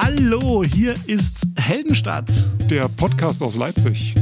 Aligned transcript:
Hallo, 0.00 0.62
hier 0.62 0.94
ist 1.08 1.44
Heldenstadt. 1.56 2.30
Der 2.70 2.88
Podcast 2.88 3.42
aus 3.42 3.56
Leipzig. 3.56 4.14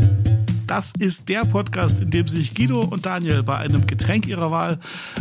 Das 0.67 0.93
ist 0.99 1.29
der 1.29 1.45
Podcast, 1.45 2.01
in 2.01 2.11
dem 2.11 2.27
sich 2.27 2.55
Guido 2.55 2.81
und 2.81 3.05
Daniel 3.05 3.43
bei 3.43 3.59
einem 3.59 3.87
Getränk 3.87 4.27
ihrer 4.27 4.51
Wahl 4.51 4.79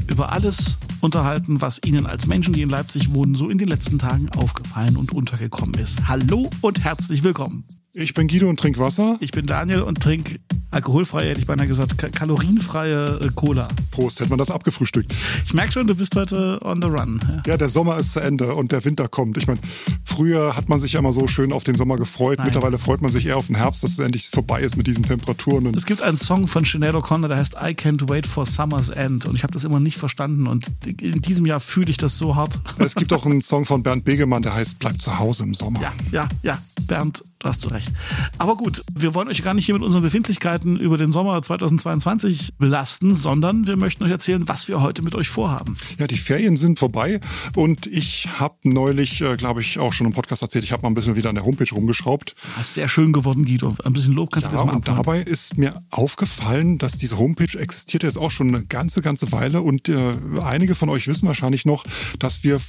über 0.08 0.32
alles 0.32 0.78
unterhalten, 1.02 1.60
was 1.60 1.82
ihnen 1.84 2.06
als 2.06 2.26
Menschen, 2.26 2.54
die 2.54 2.62
in 2.62 2.70
Leipzig 2.70 3.14
wohnen, 3.14 3.36
so 3.36 3.50
in 3.50 3.58
den 3.58 3.68
letzten 3.68 4.00
Tagen 4.00 4.30
aufgefallen 4.30 4.96
und 4.96 5.12
untergekommen 5.12 5.76
ist. 5.76 6.08
Hallo 6.08 6.50
und 6.62 6.82
herzlich 6.82 7.26
willkommen. 7.26 7.66
Ich 7.98 8.14
bin 8.14 8.28
Guido 8.28 8.50
und 8.50 8.60
trink 8.60 8.78
Wasser. 8.78 9.16
Ich 9.22 9.32
bin 9.32 9.46
Daniel 9.46 9.82
und 9.82 10.02
trink 10.02 10.42
alkoholfreie, 10.70 11.30
hätte 11.30 11.40
ich 11.40 11.48
beinahe 11.48 11.68
gesagt, 11.68 11.98
kalorienfreie 12.14 13.22
äh, 13.22 13.30
Cola. 13.34 13.70
Prost, 13.92 14.20
hätte 14.20 14.30
man 14.30 14.38
das 14.38 14.52
abgefrühstückt. 14.52 15.14
Ich 15.46 15.54
merke 15.54 15.72
schon, 15.72 15.88
du 15.88 15.96
bist 15.96 16.14
heute 16.18 16.60
on 16.64 16.82
the 16.82 16.90
run. 16.90 17.22
Ja, 17.46 17.56
der 17.56 17.70
Sommer 17.70 17.98
ist 17.98 18.12
zu 18.12 18.20
Ende 18.20 18.54
und 18.54 18.74
der 18.74 18.84
Winter 18.84 19.08
kommt. 19.08 19.38
Ich 19.38 19.48
meine, 19.48 19.62
früher 20.04 20.58
hat 20.58 20.68
man 20.68 20.80
sich 20.80 20.94
ja 20.94 21.00
immer 21.00 21.14
so 21.14 21.28
schön 21.28 21.54
auf 21.54 21.64
den 21.64 21.76
Sommer 21.76 21.96
gefreut. 21.96 22.40
Nein. 22.40 22.48
Mittlerweile 22.48 22.78
freut 22.80 23.02
man 23.02 23.10
sich 23.10 23.26
eher 23.26 23.38
auf 23.38 23.48
den 23.48 23.56
Herbst, 23.56 23.84
dass 23.84 23.92
es 23.92 24.00
endlich 24.00 24.30
vorbei 24.30 24.62
ist 24.62 24.76
mit 24.76 24.88
diesen 24.88 25.06
Temperaturen. 25.06 25.74
es 25.74 25.86
gibt 25.86 26.02
einen 26.02 26.18
Song 26.18 26.48
von 26.48 26.66
Sinead 26.66 26.96
O'Connor, 26.96 27.30
der 27.30 27.38
heißt 27.38 27.54
I 27.54 27.72
Can't 27.72 28.10
Wait 28.10 28.28
for 28.28 28.46
Summer's 28.46 28.90
End. 28.90 29.26
Und 29.26 29.36
ich 29.36 29.44
habe 29.44 29.54
das 29.54 29.64
immer 29.64 29.80
nicht 29.80 29.98
verstanden. 29.98 30.48
Und 30.48 30.74
in 30.86 31.22
diesem 31.22 31.46
Jahr 31.46 31.62
fühle 31.62 31.90
ich 31.90 31.98
das 31.98 32.18
so 32.18 32.36
hart. 32.36 32.60
Es 32.80 32.96
gibt 32.96 33.14
auch 33.14 33.26
einen 33.26 33.42
Song 33.42 33.66
von 33.66 33.84
Bernd 33.84 34.04
Begemann, 34.04 34.42
der 34.42 34.54
heißt 34.54 34.80
Bleib 34.80 35.02
zu 35.02 35.18
Hause 35.18 35.44
im 35.44 35.54
Sommer. 35.54 35.80
Ja, 35.82 35.94
ja, 36.12 36.28
ja. 36.44 36.60
Bernd, 36.88 37.24
du 37.46 37.50
hast 37.50 37.64
du 37.64 37.70
recht. 37.70 37.92
Aber 38.38 38.58
gut, 38.58 38.82
wir 38.94 39.14
wollen 39.14 39.28
euch 39.28 39.44
gar 39.44 39.54
nicht 39.54 39.66
hier 39.66 39.76
mit 39.76 39.84
unseren 39.84 40.02
Befindlichkeiten 40.02 40.78
über 40.80 40.98
den 40.98 41.12
Sommer 41.12 41.42
2022 41.42 42.54
belasten, 42.58 43.14
sondern 43.14 43.68
wir 43.68 43.78
möchten 43.78 44.04
euch 44.04 44.12
erzählen, 44.12 44.48
was 44.48 44.68
wir 44.68 44.82
heute 44.82 45.04
mit 45.04 45.14
euch 45.14 45.30
vorhaben. 45.30 45.78
Ja, 46.00 46.08
die 46.08 46.18
Ferien 46.18 46.58
sind 46.58 46.80
vorbei 46.80 47.22
und 47.56 47.86
ich 47.86 48.28
habe 48.40 48.56
neulich, 48.64 49.22
äh, 49.22 49.36
glaube 49.38 49.62
ich, 49.62 49.78
auch 49.78 49.94
schon 49.94 50.08
im 50.08 50.14
Podcast 50.14 50.42
erzählt, 50.42 50.64
ich 50.64 50.72
habe 50.72 50.82
mal 50.82 50.90
ein 50.90 50.96
bisschen 50.96 51.16
wieder 51.16 51.30
an 51.30 51.36
der 51.36 51.46
Homepage 51.46 51.70
rumgeschraubt. 51.72 52.36
Das 52.58 52.70
ist 52.70 52.74
sehr 52.74 52.88
schön 52.88 53.14
geworden, 53.14 53.46
Guido. 53.46 53.76
Ein 53.84 53.94
bisschen 53.94 54.14
Lob 54.14 54.32
kannst 54.32 54.52
ja, 54.52 54.58
du 54.58 54.58
jetzt 54.58 54.66
mal 54.66 54.76
Und 54.76 54.88
dabei 54.88 55.22
ist 55.22 55.58
mir 55.58 55.84
aufgefallen, 55.92 56.80
dass 56.80 56.98
diese 56.98 57.20
Homepage 57.20 57.58
existiert 57.60 58.04
jetzt 58.04 58.18
auch 58.18 58.32
schon 58.32 58.48
eine 58.48 58.66
ganze, 58.66 59.02
ganze 59.02 59.32
Weile 59.32 59.62
und 59.62 59.88
äh, 59.88 60.14
einige 60.44 60.74
von 60.74 60.90
euch 60.90 61.08
wissen 61.08 61.28
wahrscheinlich 61.28 61.66
noch, 61.66 61.84
dass 62.18 62.44
wir 62.44 62.60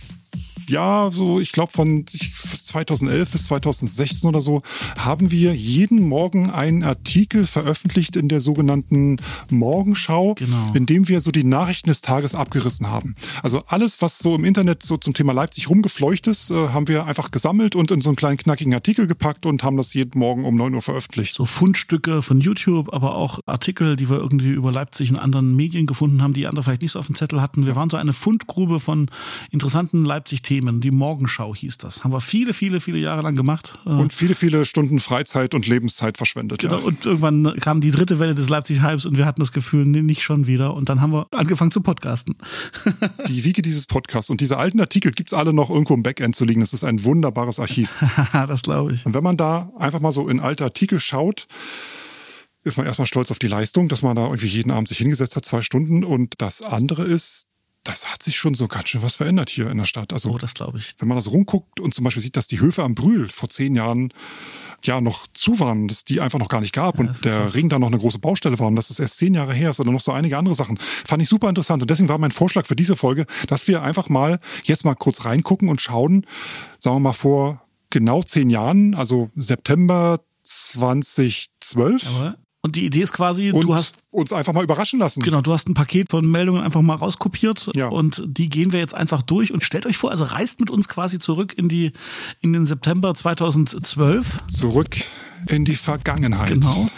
ja, 0.69 1.11
so 1.13 1.41
ich 1.41 1.53
glaube 1.53 1.73
von 1.73 2.05
2011 2.07 3.31
bis 3.31 3.45
2016 3.45 4.29
oder 4.29 4.41
so, 4.41 4.63
haben 4.98 5.31
wir 5.31 5.55
jeden 5.55 6.09
Morgen 6.09 6.50
einen 6.50 6.83
Artikel 6.83 7.47
veröffentlicht 7.47 8.17
in 8.17 8.28
der 8.28 8.41
sogenannten 8.41 9.17
Morgenschau, 9.50 10.34
genau. 10.34 10.72
in 10.75 10.86
dem 10.86 11.09
wir 11.09 11.20
so 11.20 11.31
die 11.31 11.45
Nachrichten 11.45 11.89
des 11.89 12.03
Tages 12.03 12.34
abgerissen 12.34 12.91
haben. 12.91 13.14
Also 13.42 13.62
alles, 13.69 14.03
was 14.03 14.19
so 14.19 14.34
im 14.34 14.44
Internet 14.44 14.83
so 14.83 14.97
zum 14.97 15.14
Thema 15.14 15.33
Leipzig 15.33 15.70
rumgefleucht 15.70 16.27
ist, 16.27 16.50
äh, 16.50 16.69
haben 16.69 16.89
wir 16.89 17.06
einfach 17.06 17.31
gesammelt 17.31 17.77
und 17.77 17.91
in 17.91 18.00
so 18.00 18.11
einen 18.11 18.17
kleinen 18.17 18.39
knackigen 18.39 18.75
Artikel 18.75 19.06
gepackt 19.06 19.47
und 19.47 19.62
haben 19.62 19.77
das 19.77 19.94
jeden 19.94 20.19
Morgen 20.19 20.44
um 20.44 20.56
9 20.56 20.75
Uhr 20.75 20.83
veröffentlicht. 20.83 21.34
So 21.34 21.47
Fundstücke 21.47 22.22
von 22.22 22.41
YouTube, 22.41 22.92
aber 22.92 23.14
auch 23.14 23.41
Artikel, 23.47 23.97
die 23.97 24.11
wir 24.11 24.17
irgendwie 24.17 24.50
über 24.50 24.72
Leipzig 24.72 25.11
in 25.11 25.17
anderen 25.17 25.55
Medien 25.56 25.87
gefunden 25.87 26.22
haben, 26.22 26.33
die 26.33 26.47
andere 26.47 26.64
vielleicht 26.64 26.83
nicht 26.83 26.92
so 26.92 26.98
auf 26.98 27.06
dem 27.06 27.14
Zettel 27.14 27.41
hatten. 27.41 27.67
Wir 27.67 27.77
waren 27.77 27.91
so 27.91 27.97
eine 27.97 28.12
Fundgrube 28.12 28.81
von 28.81 29.11
interessanten 29.50 30.05
Leipzig-Themen 30.05 30.56
Themen. 30.56 30.81
Die 30.81 30.91
Morgenschau 30.91 31.55
hieß 31.55 31.78
das. 31.78 32.05
Haben 32.05 32.12
wir 32.12 32.20
viele, 32.20 32.55
viele, 32.55 32.81
viele 32.81 32.98
Jahre 32.98 33.22
lang 33.22 33.37
gemacht. 33.37 33.78
Äh, 33.84 33.91
und 33.91 34.12
viele, 34.12 34.34
viele 34.34 34.56
Stunden 34.65 34.99
Freizeit 34.99 35.55
und 35.55 35.67
Lebenszeit 35.67 36.17
verschwendet. 36.17 36.61
Genau. 36.61 36.79
Ja. 36.79 36.85
Und 36.85 37.05
irgendwann 37.05 37.57
kam 37.61 37.81
die 37.81 37.91
dritte 37.91 38.19
Welle 38.19 38.35
des 38.35 38.49
Leipzig-Hypes 38.49 39.07
und 39.07 39.19
wir 39.19 39.27
hatten 39.27 39.41
das 39.41 39.53
Gefühl, 39.53 39.85
nee, 39.85 40.03
nicht 40.03 40.23
schon 40.23 40.47
wieder. 40.47 40.75
Und 40.75 40.89
dann 40.89 41.01
haben 41.01 41.12
wir 41.12 41.27
angefangen 41.33 41.71
zu 41.71 41.81
podcasten. 41.81 42.37
die 43.29 43.45
Wiege 43.45 43.62
dieses 43.62 43.87
Podcasts. 43.87 44.31
Und 44.31 44.41
diese 44.41 44.59
alten 44.59 44.81
Artikel 44.81 45.12
gibt 45.12 45.33
es 45.33 45.39
alle 45.39 45.53
noch 45.53 45.71
irgendwo 45.71 45.95
im 45.95 46.03
Backend 46.03 46.37
zu 46.37 46.45
liegen. 46.45 46.61
Das 46.61 46.73
ist 46.73 46.84
ein 46.84 47.05
wunderbares 47.05 47.59
Archiv. 47.59 47.95
das 48.33 48.62
glaube 48.62 48.93
ich. 48.93 49.05
Und 49.07 49.15
wenn 49.15 49.25
man 49.25 49.37
da 49.37 49.71
einfach 49.79 50.01
mal 50.01 50.12
so 50.12 50.29
in 50.29 50.41
alte 50.41 50.65
Artikel 50.65 51.01
schaut, 51.01 51.47
ist 52.65 52.77
man 52.77 52.87
erstmal 52.87 53.06
stolz 53.06 53.31
auf 53.31 53.38
die 53.38 53.47
Leistung, 53.47 53.88
dass 53.88 54.03
man 54.03 54.17
da 54.17 54.25
irgendwie 54.25 54.47
jeden 54.47 54.73
Abend 54.73 54.88
sich 54.88 54.99
hingesetzt 54.99 55.37
hat, 55.37 55.44
zwei 55.44 55.62
Stunden. 55.62 56.05
Und 56.05 56.34
das 56.38 56.62
andere 56.62 57.05
ist, 57.05 57.47
das 57.87 58.11
hat 58.11 58.23
sich 58.23 58.37
schon 58.37 58.55
so 58.55 58.67
ganz 58.69 58.89
schön 58.89 59.03
was 59.03 59.17
verändert 59.17 59.49
hier 59.49 59.71
in 59.71 59.79
der 59.79 59.85
Stadt. 59.85 60.13
Also, 60.13 60.31
oh, 60.31 60.39
das 60.39 60.55
glaube 60.55 60.79
ich. 60.79 60.95
Wenn 60.99 61.09
man 61.09 61.17
das 61.17 61.31
rumguckt 61.31 61.81
und 61.81 61.95
zum 61.95 62.05
Beispiel 62.05 62.23
sieht, 62.23 62.37
dass 62.37 62.49
die 62.49 62.61
Höfe 62.61 62.83
am 62.83 62.95
Brühl 62.95 63.29
vor 63.29 63.49
zehn 63.49 63.77
Jahren 63.77 64.13
ja 64.83 65.01
noch 65.01 65.27
zu 65.33 65.59
waren, 65.61 65.89
dass 65.89 66.05
die 66.05 66.21
einfach 66.21 66.39
noch 66.39 66.49
gar 66.49 66.61
nicht 66.61 66.73
gab 66.73 66.97
ja, 66.97 67.01
und 67.01 67.25
der 67.25 67.39
krass. 67.39 67.55
Ring 67.55 67.69
da 67.69 67.79
noch 67.79 67.87
eine 67.87 67.99
große 67.99 68.19
Baustelle 68.19 68.59
war 68.59 68.67
und 68.67 68.77
dass 68.77 68.91
es 68.91 68.99
erst 68.99 69.19
zehn 69.19 69.35
Jahre 69.35 69.55
her 69.55 69.71
ist 69.71 69.81
oder 69.81 69.93
noch 69.93 70.01
so 70.01 70.13
einige 70.13 70.37
andere 70.37 70.55
Sachen. 70.55 70.79
Fand 71.07 71.23
ich 71.23 71.29
super 71.29 71.49
interessant 71.49 71.83
und 71.83 71.91
deswegen 71.91 72.09
war 72.09 72.19
mein 72.19 72.33
Vorschlag 72.33 72.67
für 72.67 72.77
diese 72.77 72.97
Folge, 72.97 73.27
dass 73.47 73.69
wir 73.69 73.83
einfach 73.83 74.09
mal 74.09 74.41
jetzt 74.65 74.85
mal 74.85 74.95
kurz 74.95 75.25
reingucken 75.25 75.69
und 75.69 75.81
schauen, 75.81 76.27
sagen 76.79 76.97
wir 76.97 77.01
mal 77.01 77.13
vor 77.13 77.63
genau 77.91 78.23
zehn 78.23 78.51
Jahren, 78.51 78.95
also 78.95 79.31
September 79.37 80.21
2012. 80.43 82.03
Jawohl. 82.03 82.37
Und 82.66 82.75
die 82.75 82.84
Idee 82.84 83.03
ist 83.03 83.12
quasi, 83.12 83.53
und 83.53 83.62
du 83.62 83.77
hast 83.77 83.99
uns 84.10 84.32
einfach 84.32 84.53
mal 84.53 84.65
überraschen 84.65 84.99
lassen. 84.99 85.22
Genau, 85.22 85.41
du 85.41 85.53
hast 85.53 85.69
ein 85.69 85.75
Paket 85.75 86.10
von 86.10 86.28
Meldungen 86.28 86.65
einfach 86.65 86.82
mal 86.82 86.97
rauskopiert 86.97 87.71
ja. 87.77 87.87
und 87.87 88.25
die 88.27 88.49
gehen 88.49 88.72
wir 88.72 88.81
jetzt 88.81 88.93
einfach 88.93 89.22
durch 89.22 89.53
und 89.53 89.62
stellt 89.62 89.87
euch 89.87 89.97
vor, 89.97 90.10
also 90.10 90.25
reist 90.25 90.59
mit 90.59 90.69
uns 90.69 90.88
quasi 90.88 91.21
zurück 91.21 91.55
in 91.56 91.69
die 91.69 91.93
in 92.41 92.53
den 92.53 92.66
September 92.66 93.15
2012. 93.15 94.49
Zurück 94.49 94.97
in 95.49 95.65
die 95.65 95.75
Vergangenheit. 95.75 96.55
Genau. 96.55 96.89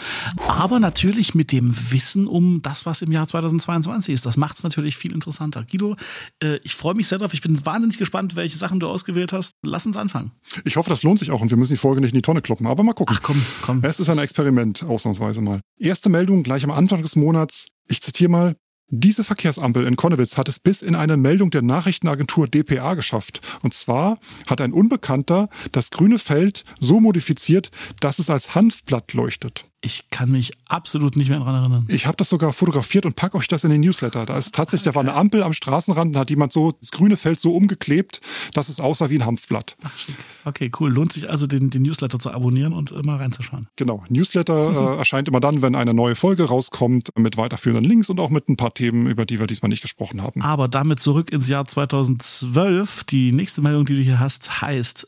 Aber 0.47 0.79
natürlich 0.79 1.35
mit 1.35 1.51
dem 1.51 1.73
Wissen 1.91 2.27
um 2.27 2.61
das, 2.61 2.85
was 2.85 3.01
im 3.01 3.11
Jahr 3.11 3.27
2022 3.27 4.13
ist. 4.13 4.25
Das 4.25 4.37
macht 4.37 4.57
es 4.57 4.63
natürlich 4.63 4.97
viel 4.97 5.13
interessanter. 5.13 5.65
Guido, 5.69 5.95
äh, 6.41 6.59
ich 6.63 6.75
freue 6.75 6.95
mich 6.95 7.07
sehr 7.07 7.17
drauf. 7.17 7.33
Ich 7.33 7.41
bin 7.41 7.65
wahnsinnig 7.65 7.97
gespannt, 7.97 8.35
welche 8.35 8.57
Sachen 8.57 8.79
du 8.79 8.87
ausgewählt 8.87 9.33
hast. 9.33 9.55
Lass 9.63 9.85
uns 9.85 9.97
anfangen. 9.97 10.31
Ich 10.65 10.77
hoffe, 10.77 10.89
das 10.89 11.03
lohnt 11.03 11.19
sich 11.19 11.31
auch 11.31 11.41
und 11.41 11.49
wir 11.49 11.57
müssen 11.57 11.73
die 11.73 11.77
Folge 11.77 12.01
nicht 12.01 12.11
in 12.11 12.17
die 12.17 12.21
Tonne 12.21 12.41
kloppen. 12.41 12.67
Aber 12.67 12.83
mal 12.83 12.93
gucken. 12.93 13.15
Ach 13.17 13.21
komm, 13.21 13.45
komm. 13.61 13.83
Es 13.83 13.99
ist 13.99 14.09
ein 14.09 14.17
Experiment, 14.17 14.83
ausnahmsweise 14.83 15.41
mal. 15.41 15.61
Erste 15.77 16.09
Meldung 16.09 16.43
gleich 16.43 16.63
am 16.63 16.71
Anfang 16.71 17.01
des 17.01 17.15
Monats. 17.15 17.67
Ich 17.87 18.01
zitiere 18.01 18.29
mal. 18.29 18.55
Diese 18.91 19.23
Verkehrsampel 19.23 19.85
in 19.85 19.95
Konnewitz 19.95 20.35
hat 20.35 20.49
es 20.49 20.57
bis 20.57 20.81
in 20.81 20.95
eine 20.95 21.15
Meldung 21.15 21.51
der 21.51 21.61
Nachrichtenagentur 21.61 22.47
dpa 22.47 22.95
geschafft. 22.95 23.39
Und 23.61 23.75
zwar 23.75 24.17
hat 24.47 24.61
ein 24.61 24.73
Unbekannter 24.73 25.49
das 25.71 25.91
grüne 25.91 26.17
Feld 26.17 26.65
so 26.79 26.99
modifiziert, 26.99 27.69
dass 27.99 28.17
es 28.17 28.31
als 28.31 28.55
Hanfblatt 28.55 29.13
leuchtet. 29.13 29.68
Ich 29.81 30.09
kann 30.09 30.31
mich 30.31 30.51
absolut 30.67 31.15
nicht 31.15 31.29
mehr 31.29 31.39
daran 31.39 31.55
erinnern. 31.55 31.85
Ich 31.87 32.05
habe 32.05 32.17
das 32.17 32.27
sogar 32.27 32.51
fotografiert 32.51 33.05
und 33.05 33.15
pack 33.15 33.33
euch 33.33 33.47
das 33.47 33.63
in 33.63 33.69
den 33.69 33.79
Newsletter. 33.79 34.25
Da 34.25 34.37
ist 34.37 34.53
tatsächlich, 34.53 34.83
da 34.83 34.95
war 34.95 35.01
eine 35.01 35.13
Ampel 35.13 35.41
am 35.41 35.53
Straßenrand, 35.53 36.13
da 36.13 36.19
hat 36.21 36.29
jemand 36.29 36.51
so 36.51 36.73
das 36.73 36.91
grüne 36.91 37.15
Feld 37.15 37.39
so 37.39 37.55
umgeklebt, 37.55 38.19
dass 38.53 38.67
es 38.67 38.81
aussah 38.81 39.09
wie 39.09 39.15
ein 39.15 39.25
Hanfblatt. 39.25 39.77
Ach. 39.83 39.91
Okay, 40.43 40.69
cool. 40.79 40.91
Lohnt 40.91 41.13
sich 41.13 41.29
also, 41.29 41.47
den, 41.47 41.69
den 41.69 41.83
Newsletter 41.83 42.19
zu 42.19 42.31
abonnieren 42.31 42.73
und 42.73 42.91
immer 42.91 43.19
reinzuschauen. 43.19 43.67
Genau. 43.77 44.03
Newsletter 44.09 44.95
äh, 44.95 44.97
erscheint 44.97 45.27
immer 45.29 45.39
dann, 45.39 45.61
wenn 45.61 45.75
eine 45.75 45.93
neue 45.93 46.15
Folge 46.15 46.43
rauskommt, 46.43 47.11
mit 47.17 47.37
weiterführenden 47.37 47.85
Links 47.85 48.09
und 48.09 48.19
auch 48.19 48.29
mit 48.29 48.49
ein 48.49 48.57
paar 48.57 48.73
Themen, 48.73 49.07
über 49.07 49.25
die 49.25 49.39
wir 49.39 49.47
diesmal 49.47 49.69
nicht 49.69 49.81
gesprochen 49.81 50.21
haben. 50.21 50.41
Aber 50.41 50.67
damit 50.67 50.99
zurück 50.99 51.31
ins 51.31 51.47
Jahr 51.47 51.65
2012. 51.65 53.05
Die 53.05 53.31
nächste 53.31 53.61
Meldung, 53.61 53.85
die 53.85 53.95
du 53.95 54.01
hier 54.01 54.19
hast, 54.19 54.61
heißt, 54.61 55.07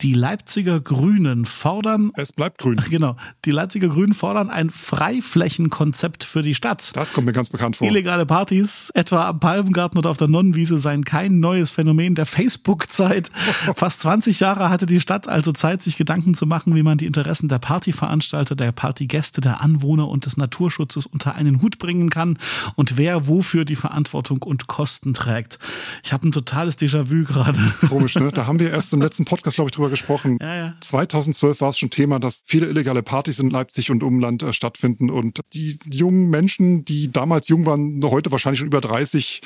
die 0.00 0.14
Leipziger 0.14 0.80
Grünen 0.80 1.44
fordern. 1.44 2.12
Es 2.16 2.32
bleibt 2.32 2.58
grün. 2.58 2.80
Genau. 2.88 3.16
Die 3.44 3.50
Leipziger 3.50 3.88
Grünen 3.88 4.07
fordern 4.14 4.50
ein 4.50 4.70
Freiflächenkonzept 4.70 6.24
für 6.24 6.42
die 6.42 6.54
Stadt. 6.54 6.90
Das 6.94 7.12
kommt 7.12 7.26
mir 7.26 7.32
ganz 7.32 7.50
bekannt 7.50 7.76
vor. 7.76 7.86
Illegale 7.88 8.26
Partys, 8.26 8.90
etwa 8.94 9.28
am 9.28 9.40
Palmengarten 9.40 9.98
oder 9.98 10.10
auf 10.10 10.16
der 10.16 10.28
Nonnenwiese, 10.28 10.78
seien 10.78 11.04
kein 11.04 11.40
neues 11.40 11.70
Phänomen 11.70 12.14
der 12.14 12.26
Facebook-Zeit. 12.26 13.30
Fast 13.74 14.00
20 14.00 14.40
Jahre 14.40 14.70
hatte 14.70 14.86
die 14.86 15.00
Stadt 15.00 15.28
also 15.28 15.52
Zeit, 15.52 15.82
sich 15.82 15.96
Gedanken 15.96 16.34
zu 16.34 16.46
machen, 16.46 16.74
wie 16.74 16.82
man 16.82 16.98
die 16.98 17.06
Interessen 17.06 17.48
der 17.48 17.58
Partyveranstalter, 17.58 18.56
der 18.56 18.72
Partygäste, 18.72 19.40
der 19.40 19.60
Anwohner 19.60 20.08
und 20.08 20.26
des 20.26 20.36
Naturschutzes 20.36 21.06
unter 21.06 21.34
einen 21.34 21.62
Hut 21.62 21.78
bringen 21.78 22.10
kann 22.10 22.38
und 22.76 22.96
wer 22.96 23.26
wofür 23.26 23.64
die 23.64 23.76
Verantwortung 23.76 24.42
und 24.42 24.66
Kosten 24.66 25.14
trägt. 25.14 25.58
Ich 26.02 26.12
habe 26.12 26.28
ein 26.28 26.32
totales 26.32 26.78
Déjà-vu 26.78 27.24
gerade. 27.24 27.58
Komisch, 27.88 28.14
ne? 28.16 28.30
Da 28.32 28.46
haben 28.46 28.58
wir 28.58 28.70
erst 28.70 28.92
im 28.92 29.00
letzten 29.00 29.24
Podcast, 29.28 29.56
glaube 29.56 29.68
ich, 29.68 29.74
drüber 29.74 29.90
gesprochen. 29.90 30.38
Ja, 30.40 30.54
ja. 30.54 30.74
2012 30.80 31.60
war 31.60 31.70
es 31.70 31.78
schon 31.78 31.90
Thema, 31.90 32.18
dass 32.18 32.42
viele 32.46 32.66
illegale 32.66 33.02
Partys 33.02 33.38
in 33.38 33.50
Leipzig 33.50 33.90
und 33.90 33.97
Umland 34.02 34.42
äh, 34.42 34.52
stattfinden 34.52 35.10
und 35.10 35.40
die 35.52 35.78
jungen 35.90 36.30
Menschen, 36.30 36.84
die 36.84 37.10
damals 37.10 37.48
jung 37.48 37.66
waren, 37.66 38.02
heute 38.04 38.30
wahrscheinlich 38.30 38.60
schon 38.60 38.68
über 38.68 38.80
30 38.80 39.40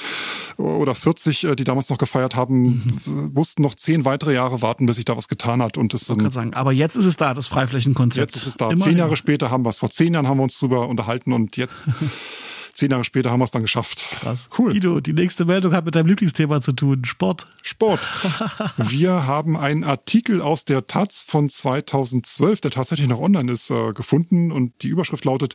oder 0.57 0.95
40, 0.95 1.45
äh, 1.45 1.57
die 1.57 1.65
damals 1.65 1.91
noch 1.91 1.99
gefeiert 1.99 2.37
haben, 2.37 3.01
mhm. 3.05 3.31
mussten 3.35 3.63
noch 3.63 3.75
zehn 3.75 4.05
weitere 4.05 4.35
Jahre 4.35 4.63
warten, 4.63 4.87
bis 4.87 4.97
sich 4.97 5.05
da 5.05 5.17
was 5.17 5.29
getan 5.29 5.63
hat. 5.63 5.79
Und 5.79 5.95
das 5.95 6.09
ich 6.09 6.33
sagen, 6.33 6.55
aber 6.55 6.73
jetzt 6.73 6.97
ist 6.97 7.05
es 7.05 7.17
da, 7.17 7.35
das 7.35 7.49
Freiflächenkonzept. 7.49 8.33
Jetzt 8.33 8.37
ist 8.37 8.47
es 8.47 8.57
da. 8.57 8.67
Immerhin. 8.67 8.93
Zehn 8.93 8.99
Jahre 8.99 9.17
später 9.17 9.51
haben 9.51 9.65
wir 9.65 9.71
es. 9.71 9.79
Vor 9.79 9.91
zehn 9.91 10.15
Jahren 10.15 10.29
haben 10.29 10.39
wir 10.39 10.45
uns 10.45 10.59
drüber 10.59 10.89
unterhalten 10.89 11.33
und 11.33 11.57
jetzt 11.57 11.89
Zehn 12.75 12.91
Jahre 12.91 13.05
später 13.05 13.31
haben 13.31 13.41
wir 13.41 13.45
es 13.45 13.51
dann 13.51 13.63
geschafft. 13.63 14.07
Krass. 14.21 14.49
Cool. 14.57 14.71
Guido, 14.71 15.01
die 15.01 15.13
nächste 15.13 15.45
Meldung 15.45 15.75
hat 15.75 15.85
mit 15.85 15.95
deinem 15.95 16.07
Lieblingsthema 16.07 16.61
zu 16.61 16.73
tun. 16.73 17.05
Sport. 17.05 17.47
Sport. 17.63 18.01
wir 18.77 19.27
haben 19.27 19.57
einen 19.57 19.85
Artikel 19.85 20.41
aus 20.41 20.65
der 20.65 20.87
Taz 20.87 21.25
von 21.27 21.49
2012, 21.49 22.61
der 22.63 22.71
tatsächlich 22.71 23.09
noch 23.09 23.21
online 23.21 23.53
ist, 23.53 23.71
äh, 23.71 23.93
gefunden 23.93 24.51
und 24.53 24.83
die 24.83 24.89
Überschrift 24.89 25.25
lautet 25.25 25.55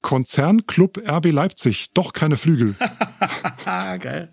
Konzernclub 0.00 0.98
RB 1.08 1.32
Leipzig, 1.32 1.90
doch 1.92 2.12
keine 2.12 2.36
Flügel. 2.36 2.76
Geil. 3.64 4.32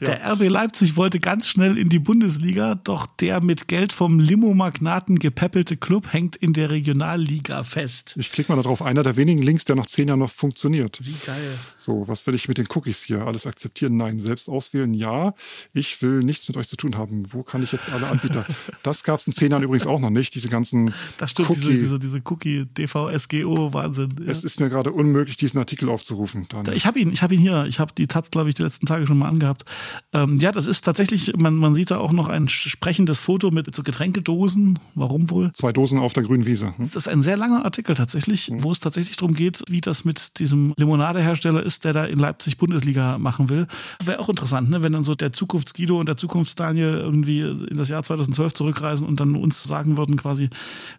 Der 0.00 0.20
ja. 0.20 0.32
RB 0.32 0.48
Leipzig 0.48 0.96
wollte 0.96 1.20
ganz 1.20 1.46
schnell 1.46 1.76
in 1.76 1.90
die 1.90 1.98
Bundesliga, 1.98 2.74
doch 2.74 3.06
der 3.06 3.42
mit 3.42 3.68
Geld 3.68 3.92
vom 3.92 4.18
Limo-Magnaten 4.18 5.18
gepeppelte 5.18 5.76
Club 5.76 6.12
hängt 6.12 6.36
in 6.36 6.54
der 6.54 6.70
Regionalliga 6.70 7.62
fest. 7.62 8.14
Ich 8.18 8.32
klicke 8.32 8.52
mal 8.52 8.62
darauf, 8.62 8.80
einer 8.80 9.02
der 9.02 9.16
wenigen 9.16 9.42
Links, 9.42 9.66
der 9.66 9.76
nach 9.76 9.86
zehn 9.86 10.08
Jahren 10.08 10.20
noch 10.20 10.30
funktioniert. 10.30 10.98
Wie 11.02 11.16
geil. 11.24 11.58
So, 11.76 12.06
was 12.08 12.26
will 12.26 12.34
ich 12.34 12.48
mit 12.48 12.58
den 12.58 12.66
Cookies 12.74 13.02
hier? 13.02 13.26
Alles 13.26 13.46
akzeptieren? 13.46 13.96
Nein. 13.96 14.20
Selbst 14.20 14.48
auswählen? 14.48 14.94
Ja. 14.94 15.34
Ich 15.72 16.00
will 16.02 16.20
nichts 16.20 16.48
mit 16.48 16.56
euch 16.56 16.68
zu 16.68 16.76
tun 16.76 16.96
haben. 16.96 17.32
Wo 17.32 17.42
kann 17.42 17.62
ich 17.62 17.72
jetzt 17.72 17.90
alle 17.90 18.06
Anbieter? 18.08 18.44
Das 18.82 19.04
gab 19.04 19.18
es 19.18 19.26
in 19.26 19.32
zehn 19.32 19.50
Jahren 19.50 19.62
übrigens 19.62 19.86
auch 19.86 20.00
noch 20.00 20.10
nicht, 20.10 20.34
diese 20.34 20.48
ganzen 20.48 20.92
Das 21.16 21.30
stimmt, 21.30 21.50
Cookie. 21.50 21.60
diese, 21.60 21.78
diese, 21.78 21.98
diese 21.98 22.22
Cookie, 22.24 22.66
DVSGO, 22.66 23.72
Wahnsinn. 23.72 24.08
Ja. 24.20 24.30
Es 24.30 24.44
ist 24.44 24.60
mir 24.60 24.70
gerade 24.70 24.92
unmöglich, 24.92 25.36
diesen 25.36 25.58
Artikel 25.58 25.88
aufzurufen. 25.88 26.46
Daniel. 26.48 26.74
Ich 26.74 26.86
habe 26.86 26.98
ihn, 26.98 27.12
ich 27.12 27.22
habe 27.22 27.34
ihn 27.34 27.40
hier. 27.40 27.64
Ich 27.66 27.78
habe 27.78 27.92
die 27.96 28.06
Taz, 28.06 28.30
glaube 28.30 28.48
ich, 28.48 28.54
die 28.54 28.62
letzten 28.62 28.86
Tage 28.86 29.06
schon 29.06 29.18
mal 29.18 29.28
angehabt. 29.28 29.64
Ähm, 30.12 30.36
ja, 30.38 30.52
das 30.52 30.66
ist 30.66 30.82
tatsächlich, 30.82 31.36
man, 31.36 31.54
man 31.54 31.74
sieht 31.74 31.90
da 31.90 31.98
auch 31.98 32.12
noch 32.12 32.28
ein 32.28 32.48
sprechendes 32.48 33.18
Foto 33.18 33.50
mit 33.50 33.72
so 33.74 33.82
Getränkedosen. 33.82 34.78
Warum 34.94 35.30
wohl? 35.30 35.52
Zwei 35.54 35.72
Dosen 35.72 35.98
auf 35.98 36.12
der 36.12 36.22
grünen 36.22 36.46
Wiese. 36.46 36.68
Hm? 36.68 36.74
Das 36.78 36.96
ist 36.96 37.08
ein 37.08 37.22
sehr 37.22 37.36
langer 37.36 37.64
Artikel 37.64 37.94
tatsächlich, 37.94 38.46
hm. 38.46 38.62
wo 38.62 38.72
es 38.72 38.80
tatsächlich 38.80 39.16
darum 39.16 39.34
geht, 39.34 39.62
wie 39.68 39.80
das 39.80 40.04
mit 40.04 40.38
diesem 40.38 40.74
Limonadehersteller 40.76 41.51
ist, 41.60 41.84
der 41.84 41.92
da 41.92 42.04
in 42.04 42.18
Leipzig 42.18 42.56
Bundesliga 42.56 43.18
machen 43.18 43.48
will. 43.50 43.66
Wäre 44.04 44.20
auch 44.20 44.28
interessant, 44.28 44.70
ne? 44.70 44.82
wenn 44.82 44.92
dann 44.92 45.04
so 45.04 45.14
der 45.14 45.32
Zukunftsguido 45.32 45.98
und 45.98 46.06
der 46.06 46.16
Zukunftsdaniel 46.16 46.94
irgendwie 46.98 47.40
in 47.40 47.76
das 47.76 47.88
Jahr 47.88 48.02
2012 48.02 48.54
zurückreisen 48.54 49.06
und 49.06 49.20
dann 49.20 49.36
uns 49.36 49.62
sagen 49.62 49.96
würden 49.96 50.16
quasi, 50.16 50.48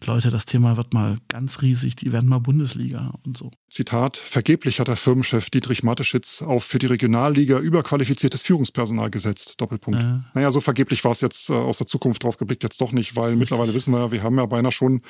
Leute, 0.06 0.30
das 0.30 0.46
Thema 0.46 0.78
wird 0.78 0.94
mal 0.94 1.18
ganz 1.28 1.62
riesig, 1.62 1.96
die 1.96 2.12
werden 2.12 2.30
mal 2.30 2.40
Bundesliga 2.40 3.14
und 3.26 3.38
so. 3.38 3.52
Zitat, 3.70 4.18
vergeblich 4.18 4.80
hat 4.80 4.88
der 4.88 4.98
Firmenchef 4.98 5.50
Dietrich 5.50 5.84
Mateschitz 5.84 6.42
auf 6.42 6.64
für 6.64 6.80
die 6.80 6.86
Regionalliga 6.86 7.58
überqualifiziertes 7.58 8.44
Führungspersonal 8.44 9.10
gesetzt. 9.10 9.56
Doppelpunkt. 9.60 10.00
Ja. 10.00 10.24
Naja, 10.34 10.52
so 10.52 10.62
vergeblich 10.62 11.04
war 11.04 11.12
es 11.12 11.22
jetzt 11.22 11.50
äh, 11.50 11.54
aus 11.54 11.80
der 11.80 11.88
Zukunft 11.88 12.24
drauf 12.24 12.38
geblickt 12.38 12.64
jetzt 12.64 12.80
doch 12.82 12.92
nicht, 12.92 13.16
weil 13.16 13.32
Richtig. 13.32 13.40
mittlerweile 13.40 13.74
wissen 13.74 13.94
wir 13.94 14.00
ja, 14.00 14.12
wir 14.12 14.24
haben 14.24 14.38
ja 14.38 14.46
beinahe 14.46 14.72
schon 14.72 15.02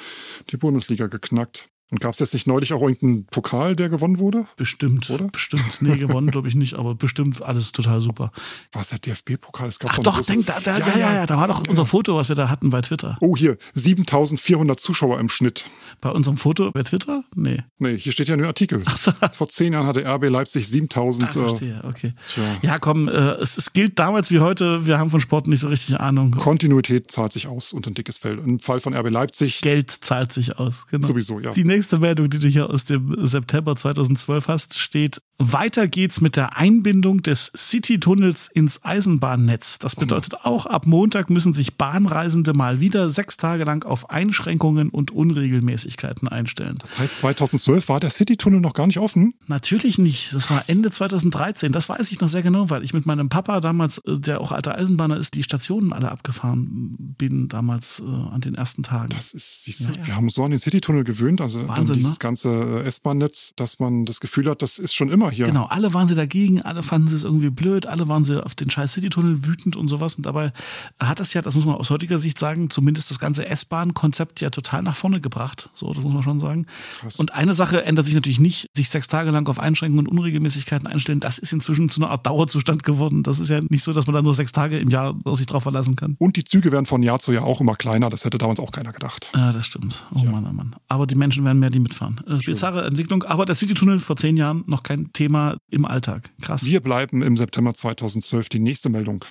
die 0.50 0.58
Bundesliga 0.58 1.08
geknackt. 1.08 1.70
Und 1.94 2.00
gab 2.00 2.14
es 2.14 2.20
jetzt 2.20 2.34
nicht 2.34 2.48
neulich 2.48 2.74
auch 2.74 2.82
irgendeinen 2.82 3.28
Pokal, 3.28 3.76
der 3.76 3.88
gewonnen 3.88 4.18
wurde? 4.18 4.48
Bestimmt, 4.58 5.12
oder? 5.12 5.28
Bestimmt. 5.28 5.80
Nee, 5.80 5.98
gewonnen 5.98 6.32
glaube 6.32 6.48
ich 6.48 6.56
nicht, 6.56 6.74
aber 6.74 6.96
bestimmt 6.96 7.44
alles 7.44 7.72
total 7.72 8.02
super. 8.02 8.32
War 8.72 8.82
es 8.82 8.90
der 8.90 8.98
DFB-Pokal? 8.98 9.70
Ach 9.86 10.00
doch, 10.00 10.22
denk, 10.22 10.48
da, 10.48 10.60
da, 10.60 10.80
ja, 10.80 10.88
ja, 10.88 10.98
ja, 10.98 11.14
ja, 11.14 11.26
da 11.28 11.38
war 11.38 11.48
doch 11.48 11.62
unser 11.70 11.86
Foto, 11.86 12.16
was 12.16 12.30
wir 12.30 12.36
da 12.36 12.50
hatten 12.50 12.72
bei 12.72 12.82
Twitter. 12.82 13.16
Oh, 13.22 13.38
hier, 13.38 13.60
7400 13.76 14.80
Zuschauer 14.80 15.20
im 15.20 15.30
Schnitt. 15.30 15.66
Bei 16.02 16.10
unserem 16.10 16.38
Foto 16.38 16.72
bei 16.72 16.82
Twitter? 16.82 17.26
Nee. 17.36 17.60
Nee, 17.78 17.96
hier 18.00 18.12
steht 18.12 18.28
ja 18.28 18.38
nur 18.38 18.48
Artikel. 18.48 18.82
Ach 18.86 18.98
so. 18.98 19.12
Vor 19.32 19.50
zehn 19.50 19.74
Jahren 19.74 19.86
hatte 19.86 20.04
RB 20.04 20.30
Leipzig 20.30 20.68
7000. 20.68 21.30
Ah, 21.30 21.32
verstehe, 21.32 21.82
äh, 21.84 21.88
okay. 21.88 22.14
Tja. 22.28 22.58
Ja, 22.64 22.80
komm, 22.80 23.08
äh, 23.08 23.12
es, 23.12 23.56
es 23.56 23.72
gilt 23.72 24.00
damals 24.00 24.32
wie 24.32 24.40
heute, 24.40 24.88
wir 24.88 24.98
haben 24.98 25.12
von 25.12 25.22
Sport 25.22 25.48
nicht 25.48 25.60
so 25.60 25.68
richtig 25.68 26.00
Ahnung. 26.00 26.32
Kontinuität 26.32 27.12
zahlt 27.12 27.34
sich 27.34 27.46
aus 27.46 27.72
und 27.72 27.86
ein 27.86 27.94
dickes 27.94 28.18
Feld. 28.18 28.40
Im 28.40 28.60
Fall 28.60 28.80
von 28.80 28.96
RB 28.96 29.12
Leipzig. 29.12 29.62
Geld 29.62 29.92
zahlt 29.92 30.34
sich 30.34 30.58
aus, 30.58 30.88
genau. 30.90 31.06
Sowieso, 31.06 31.40
ja. 31.40 31.52
Die 31.52 31.66
nächste 31.66 31.83
Meldung, 31.92 32.30
die 32.30 32.40
du 32.40 32.48
hier 32.48 32.70
aus 32.70 32.86
dem 32.86 33.16
September 33.26 33.76
2012 33.76 34.48
hast, 34.48 34.80
steht, 34.80 35.22
weiter 35.38 35.88
geht's 35.88 36.22
mit 36.22 36.36
der 36.36 36.58
Einbindung 36.58 37.22
des 37.22 37.52
City-Tunnels 37.56 38.48
ins 38.54 38.84
Eisenbahnnetz. 38.84 39.80
Das 39.80 39.96
bedeutet 39.96 40.46
auch, 40.46 40.66
ab 40.66 40.86
Montag 40.86 41.30
müssen 41.30 41.54
sich 41.54 41.76
Bahnreisende 41.76 42.54
mal 42.54 42.80
wieder 42.80 43.10
sechs 43.12 43.38
Tage 43.38 43.64
lang 43.64 43.86
auf 43.86 44.10
Einschränkungen 44.10 44.90
und 44.90 45.12
Unregelmäßigkeiten 45.12 46.28
einstellen. 46.28 46.78
Das 46.80 46.98
heißt, 46.98 47.18
2012 47.20 47.90
war 47.90 48.00
der 48.00 48.10
City-Tunnel 48.10 48.62
noch 48.62 48.74
gar 48.74 48.88
nicht 48.88 49.00
offen? 49.00 49.34
Natürlich 49.48 49.98
nicht. 49.98 50.34
Das 50.34 50.50
war 50.50 50.64
Ende 50.68 50.92
2013. 50.92 51.72
Das 51.72 51.90
weiß 51.90 52.12
ich 52.12 52.22
noch 52.22 52.30
sehr 52.30 52.44
genau, 52.44 52.70
weil 52.70 52.84
ich 52.84 52.94
mit 52.94 53.06
meinem 53.06 53.30
Papa 53.30 53.60
damals, 53.60 53.98
äh, 54.00 54.20
der 54.20 54.40
auch 54.40 54.52
alter 54.52 54.78
Eisenbahner 54.78 55.18
ist, 55.18 55.34
die 55.34 55.44
Stationen 55.44 55.94
alle 55.94 56.12
abgefahren 56.12 56.96
bin 57.00 57.50
damals 57.50 58.00
äh, 58.00 58.04
an 58.04 58.42
den 58.42 58.56
ersten 58.56 58.84
Tagen. 58.84 59.10
Das 59.10 59.34
ist, 59.34 59.64
siehst 59.64 59.82
du, 59.82 59.92
ja, 59.92 60.00
ja. 60.00 60.08
wir 60.08 60.16
haben 60.16 60.30
so 60.30 60.44
an 60.44 60.52
den 60.52 60.60
City-Tunnel 60.60 61.04
gewöhnt, 61.04 61.42
also 61.42 61.63
Wahnsinn, 61.68 61.96
dieses 61.96 62.14
ne? 62.14 62.20
ganze 62.20 62.50
äh, 62.50 62.88
S-Bahn-Netz, 62.88 63.54
dass 63.56 63.80
man 63.80 64.06
das 64.06 64.20
Gefühl 64.20 64.50
hat, 64.50 64.62
das 64.62 64.80
ist 64.80 64.94
schon 64.94 65.10
immer 65.10 65.32
hier. 65.32 65.46
Genau, 65.46 65.66
alle 65.66 65.94
waren 65.94 66.08
sie 66.08 66.16
dagegen, 66.16 66.62
alle 66.62 66.84
fanden 66.84 67.08
sie 67.08 67.16
es 67.16 67.24
irgendwie 67.24 67.50
blöd, 67.50 67.86
alle 67.86 68.08
waren 68.08 68.24
sie 68.26 68.44
auf 68.44 68.56
den 68.56 68.70
scheiß 68.70 68.94
City-Tunnel 68.94 69.46
wütend 69.46 69.76
und 69.76 69.88
sowas. 69.88 70.16
Und 70.16 70.26
dabei 70.26 70.54
hat 71.00 71.20
das 71.20 71.34
ja, 71.34 71.42
das 71.42 71.56
muss 71.56 71.66
man 71.66 71.76
aus 71.76 71.90
heutiger 71.90 72.20
Sicht 72.20 72.40
sagen, 72.40 72.70
zumindest 72.70 73.10
das 73.10 73.20
ganze 73.20 73.46
S-Bahn-Konzept 73.48 74.42
ja 74.42 74.50
total 74.50 74.84
nach 74.84 74.96
vorne 74.96 75.22
gebracht. 75.22 75.70
So, 75.74 75.94
das 75.94 76.04
muss 76.04 76.14
man 76.14 76.24
schon 76.24 76.40
sagen. 76.40 76.66
Krass. 77.00 77.18
Und 77.18 77.34
eine 77.34 77.56
Sache 77.56 77.84
ändert 77.84 78.06
sich 78.06 78.16
natürlich 78.16 78.40
nicht, 78.40 78.70
sich 78.74 78.90
sechs 78.90 79.08
Tage 79.08 79.32
lang 79.32 79.48
auf 79.48 79.60
Einschränkungen 79.60 80.08
und 80.08 80.18
Unregelmäßigkeiten 80.18 80.88
einstellen. 80.88 81.20
Das 81.20 81.38
ist 81.38 81.54
inzwischen 81.54 81.90
zu 81.90 82.02
einer 82.02 82.12
Art 82.12 82.26
Dauerzustand 82.26 82.84
geworden. 82.84 83.24
Das 83.24 83.40
ist 83.40 83.50
ja 83.50 83.62
nicht 83.70 83.84
so, 83.84 83.94
dass 83.94 84.08
man 84.08 84.14
da 84.14 84.22
nur 84.22 84.34
sechs 84.34 84.52
Tage 84.52 84.80
im 84.80 84.90
Jahr 84.90 85.16
sich 85.34 85.46
drauf 85.46 85.64
verlassen 85.64 85.96
kann. 85.96 86.16
Und 86.20 86.36
die 86.36 86.44
Züge 86.44 86.72
werden 86.72 86.86
von 86.86 87.04
Jahr 87.04 87.20
zu 87.20 87.32
Jahr 87.32 87.46
auch 87.46 87.62
immer 87.62 87.76
kleiner. 87.76 88.10
Das 88.10 88.26
hätte 88.26 88.38
damals 88.38 88.60
auch 88.60 88.72
keiner 88.72 88.92
gedacht. 88.92 89.30
Ja, 89.34 89.52
das 89.52 89.66
stimmt. 89.66 90.04
Oh 90.14 90.20
ja. 90.24 90.32
Mann, 90.32 90.48
oh 90.50 90.54
Mann. 90.54 90.76
Aber 90.88 91.08
die 91.08 91.16
Menschen 91.16 91.46
werden 91.46 91.53
mehr, 91.60 91.70
die 91.70 91.80
mitfahren. 91.80 92.20
Bizarre 92.46 92.86
Entwicklung. 92.86 93.24
Aber 93.24 93.46
der 93.46 93.56
City-Tunnel 93.56 94.00
vor 94.00 94.16
zehn 94.16 94.38
Jahren 94.38 94.64
noch 94.68 94.84
kein 94.84 95.12
Thema 95.14 95.58
im 95.70 95.86
Alltag. 95.86 96.32
Krass. 96.42 96.66
Wir 96.66 96.82
bleiben 96.82 97.22
im 97.22 97.38
September 97.38 97.74
2012 97.74 98.50
die 98.50 98.60
nächste 98.60 98.90
Meldung. 98.90 99.26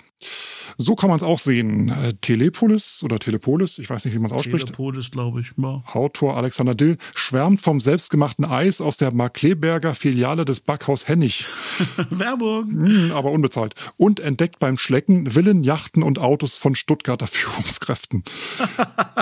So 0.79 0.97
kann 0.97 1.09
man 1.11 1.17
es 1.17 1.23
auch 1.23 1.39
sehen. 1.39 1.89
Äh, 1.91 2.15
Telepolis 2.21 3.03
oder 3.03 3.19
Telepolis, 3.19 3.79
ich 3.79 3.89
weiß 3.91 4.05
nicht, 4.05 4.15
wie 4.15 4.19
man 4.19 4.31
es 4.31 4.37
ausspricht. 4.37 4.67
Telepolis, 4.67 5.11
glaube 5.11 5.41
ich. 5.41 5.53
Ja. 5.57 5.83
Autor 5.93 6.37
Alexander 6.37 6.75
Dill 6.75 6.99
schwärmt 7.15 7.61
vom 7.61 7.81
selbstgemachten 7.81 8.45
Eis 8.45 8.81
aus 8.81 8.97
der 8.97 9.13
Markleberger 9.13 9.95
Filiale 9.95 10.45
des 10.45 10.61
Backhaus 10.61 11.09
Hennig. 11.09 11.47
Werbung. 12.11 12.71
Hm, 12.71 13.13
aber 13.13 13.31
unbezahlt. 13.31 13.75
Und 13.97 14.21
entdeckt 14.21 14.59
beim 14.59 14.79
Schlecken 14.79 15.31
Villen, 15.31 15.63
Yachten 15.65 16.03
und 16.03 16.19
Autos 16.19 16.59
von 16.59 16.75
Stuttgarter 16.75 17.27
Führungskräften. 17.29 18.25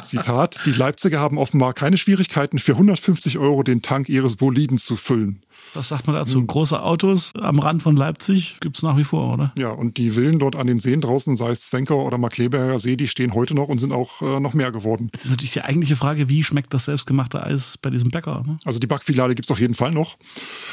Zitat, 0.02 0.60
die 0.66 0.72
Leipziger 0.72 1.20
haben 1.20 1.38
offenbar 1.38 1.74
keine 1.74 1.98
Schwierigkeiten, 1.98 2.58
für 2.58 2.72
150 2.72 3.38
Euro 3.38 3.62
den 3.62 3.82
Tank 3.82 4.08
ihres 4.08 4.36
Boliden 4.36 4.78
zu 4.78 4.96
füllen. 4.96 5.42
Was 5.74 5.88
sagt 5.88 6.06
man 6.06 6.16
dazu? 6.16 6.38
Hm. 6.38 6.46
Große 6.46 6.82
Autos 6.82 7.32
am 7.40 7.58
Rand 7.58 7.82
von 7.82 7.96
Leipzig 7.96 8.58
gibt's 8.60 8.82
nach 8.82 8.96
wie 8.96 9.04
vor, 9.04 9.34
oder? 9.34 9.52
Ja, 9.56 9.70
und 9.70 9.96
die 9.96 10.12
Villen 10.12 10.38
dort 10.38 10.56
an 10.56 10.66
den 10.66 10.80
Seen 10.80 11.00
draußen, 11.00 11.36
sei 11.36 11.50
es 11.50 11.66
Zwenkau 11.66 12.04
oder 12.04 12.18
Markleberger 12.18 12.78
See, 12.78 12.96
die 12.96 13.08
stehen 13.08 13.34
heute 13.34 13.54
noch 13.54 13.68
und 13.68 13.78
sind 13.78 13.92
auch 13.92 14.22
äh, 14.22 14.40
noch 14.40 14.54
mehr 14.54 14.72
geworden. 14.72 15.08
Das 15.12 15.24
ist 15.24 15.30
natürlich 15.30 15.52
die 15.52 15.62
eigentliche 15.62 15.96
Frage, 15.96 16.28
wie 16.28 16.42
schmeckt 16.42 16.74
das 16.74 16.86
selbstgemachte 16.86 17.42
Eis 17.42 17.78
bei 17.78 17.90
diesem 17.90 18.10
Bäcker? 18.10 18.42
Ne? 18.46 18.58
Also 18.64 18.80
die 18.80 18.86
Backfiliale 18.86 19.34
gibt's 19.34 19.50
auf 19.50 19.60
jeden 19.60 19.74
Fall 19.74 19.92
noch. 19.92 20.16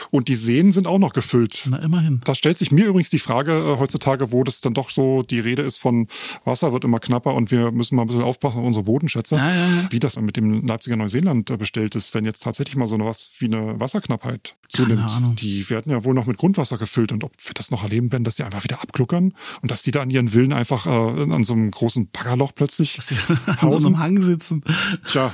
Und 0.10 0.28
die 0.28 0.36
Seen 0.36 0.72
sind 0.72 0.88
auch 0.88 1.00
noch 1.00 1.14
gefüllt. 1.14 1.68
Na, 1.70 1.78
immerhin. 1.78 2.22
Da 2.24 2.34
stellt 2.34 2.58
sich 2.58 2.72
mir 2.72 2.88
übrigens 2.88 3.10
die 3.10 3.20
Frage 3.20 3.52
äh, 3.52 3.80
heutzutage, 3.80 4.32
wo 4.32 4.44
das 4.44 4.62
dann 4.62 4.74
doch 4.74 4.90
so 4.90 5.24
die 5.24 5.40
Rede 5.40 5.62
ist 5.62 5.78
von 5.78 6.08
Wasser 6.46 6.74
wird 6.74 6.84
immer 6.84 7.00
knapper 7.00 7.34
und 7.34 7.52
wir 7.52 7.72
müssen 7.72 7.96
mal 7.96 8.04
ein 8.04 8.08
bisschen 8.08 8.24
aufpassen 8.24 8.60
auf 8.60 8.66
unsere 8.66 8.84
Bodenschätze, 8.84 9.36
ja, 9.36 9.54
ja, 9.54 9.56
ja. 9.56 9.88
wie 9.90 10.00
das 10.00 10.20
mit 10.20 10.38
dem 10.38 10.66
Leipziger 10.66 10.96
Neuseeland 10.96 11.50
äh, 11.50 11.58
bestellt 11.58 11.96
ist, 11.96 12.14
wenn 12.14 12.26
jetzt 12.26 12.44
tatsächlich 12.44 12.76
mal 12.76 12.88
so 12.88 12.96
eine 12.96 13.06
was 13.06 13.32
wie 13.40 13.46
eine 13.46 13.80
Wasserknappheit 13.80 14.56
zunimmt. 14.78 15.42
Die 15.42 15.70
werden 15.70 15.92
ja 15.92 16.04
wohl 16.04 16.14
noch 16.14 16.26
mit 16.26 16.38
Grundwasser 16.38 16.78
gefüllt 16.78 17.12
und 17.12 17.24
ob 17.24 17.32
wir 17.38 17.54
das 17.54 17.72
noch 17.72 17.84
erleben 17.84 18.12
werden, 18.12 18.24
dass 18.24 18.36
die 18.36 18.44
einfach 18.44 18.64
wieder 18.64 18.82
abgluckern 18.82 19.34
und 19.62 19.72
dass 19.72 19.82
die 19.82 19.92
da 19.92 20.02
an 20.02 20.10
ihren 20.10 20.30
Villen 20.30 20.54
einfach 20.54 20.86
äh, 20.86 20.90
an 20.90 21.44
so 21.44 21.54
einem 21.54 21.72
großen 21.72 22.10
Baggerloch 22.12 22.54
plötzlich 22.56 22.96
dass 22.96 23.08
die 23.08 23.16
an 23.60 23.72
so 23.72 23.78
einem 23.78 24.00
Hang 24.00 24.22
sitzen. 24.22 24.64
Tja, 25.08 25.32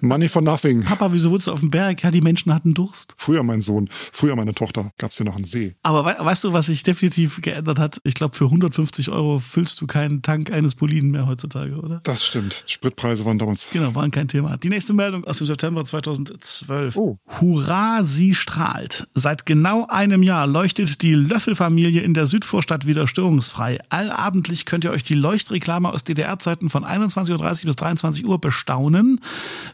money 0.00 0.28
for 0.28 0.42
nothing. 0.42 0.82
Papa, 0.82 1.12
wieso 1.12 1.30
wurdest 1.30 1.48
du 1.48 1.52
auf 1.52 1.60
dem 1.60 1.70
Berg? 1.70 2.02
Ja, 2.02 2.10
die 2.10 2.20
Menschen 2.20 2.52
hatten 2.52 2.74
Durst. 2.74 3.14
Früher 3.16 3.42
mein 3.42 3.60
Sohn, 3.60 3.88
früher 4.12 4.36
meine 4.36 4.54
Tochter, 4.54 4.92
gab 4.98 5.10
es 5.10 5.16
hier 5.16 5.26
noch 5.26 5.36
einen 5.36 5.44
See. 5.44 5.74
Aber 5.82 6.04
we 6.04 6.14
weißt 6.18 6.44
du, 6.44 6.52
was 6.52 6.66
sich 6.66 6.82
definitiv 6.82 7.40
geändert 7.42 7.78
hat? 7.78 8.00
Ich 8.04 8.14
glaube, 8.14 8.36
für 8.36 8.44
150 8.44 9.10
Euro 9.10 9.38
füllst 9.38 9.80
du 9.80 9.86
keinen 9.86 10.22
Tank 10.22 10.50
eines 10.50 10.74
Boliden 10.74 11.10
mehr 11.10 11.26
heutzutage, 11.26 11.76
oder? 11.76 12.00
Das 12.04 12.24
stimmt. 12.24 12.64
Spritpreise 12.66 13.24
waren 13.24 13.38
damals. 13.38 13.68
Genau, 13.72 13.94
waren 13.94 14.10
kein 14.10 14.28
Thema. 14.28 14.56
Die 14.56 14.68
nächste 14.68 14.92
Meldung 14.92 15.24
aus 15.24 15.38
dem 15.38 15.46
September 15.46 15.84
2012. 15.84 16.96
Oh. 16.96 17.16
Hurra, 17.40 18.04
sie 18.04 18.34
strahlt. 18.34 18.83
Seit 19.14 19.46
genau 19.46 19.86
einem 19.88 20.22
Jahr 20.22 20.46
leuchtet 20.46 21.02
die 21.02 21.14
Löffelfamilie 21.14 22.02
in 22.02 22.14
der 22.14 22.26
Südvorstadt 22.26 22.86
wieder 22.86 23.06
störungsfrei. 23.06 23.78
Allabendlich 23.88 24.66
könnt 24.66 24.84
ihr 24.84 24.90
euch 24.90 25.02
die 25.02 25.14
Leuchtreklame 25.14 25.92
aus 25.92 26.04
DDR-Zeiten 26.04 26.68
von 26.68 26.84
21.30 26.84 27.30
Uhr 27.30 27.66
bis 27.66 27.76
23 27.76 28.24
Uhr 28.26 28.40
bestaunen. 28.40 29.20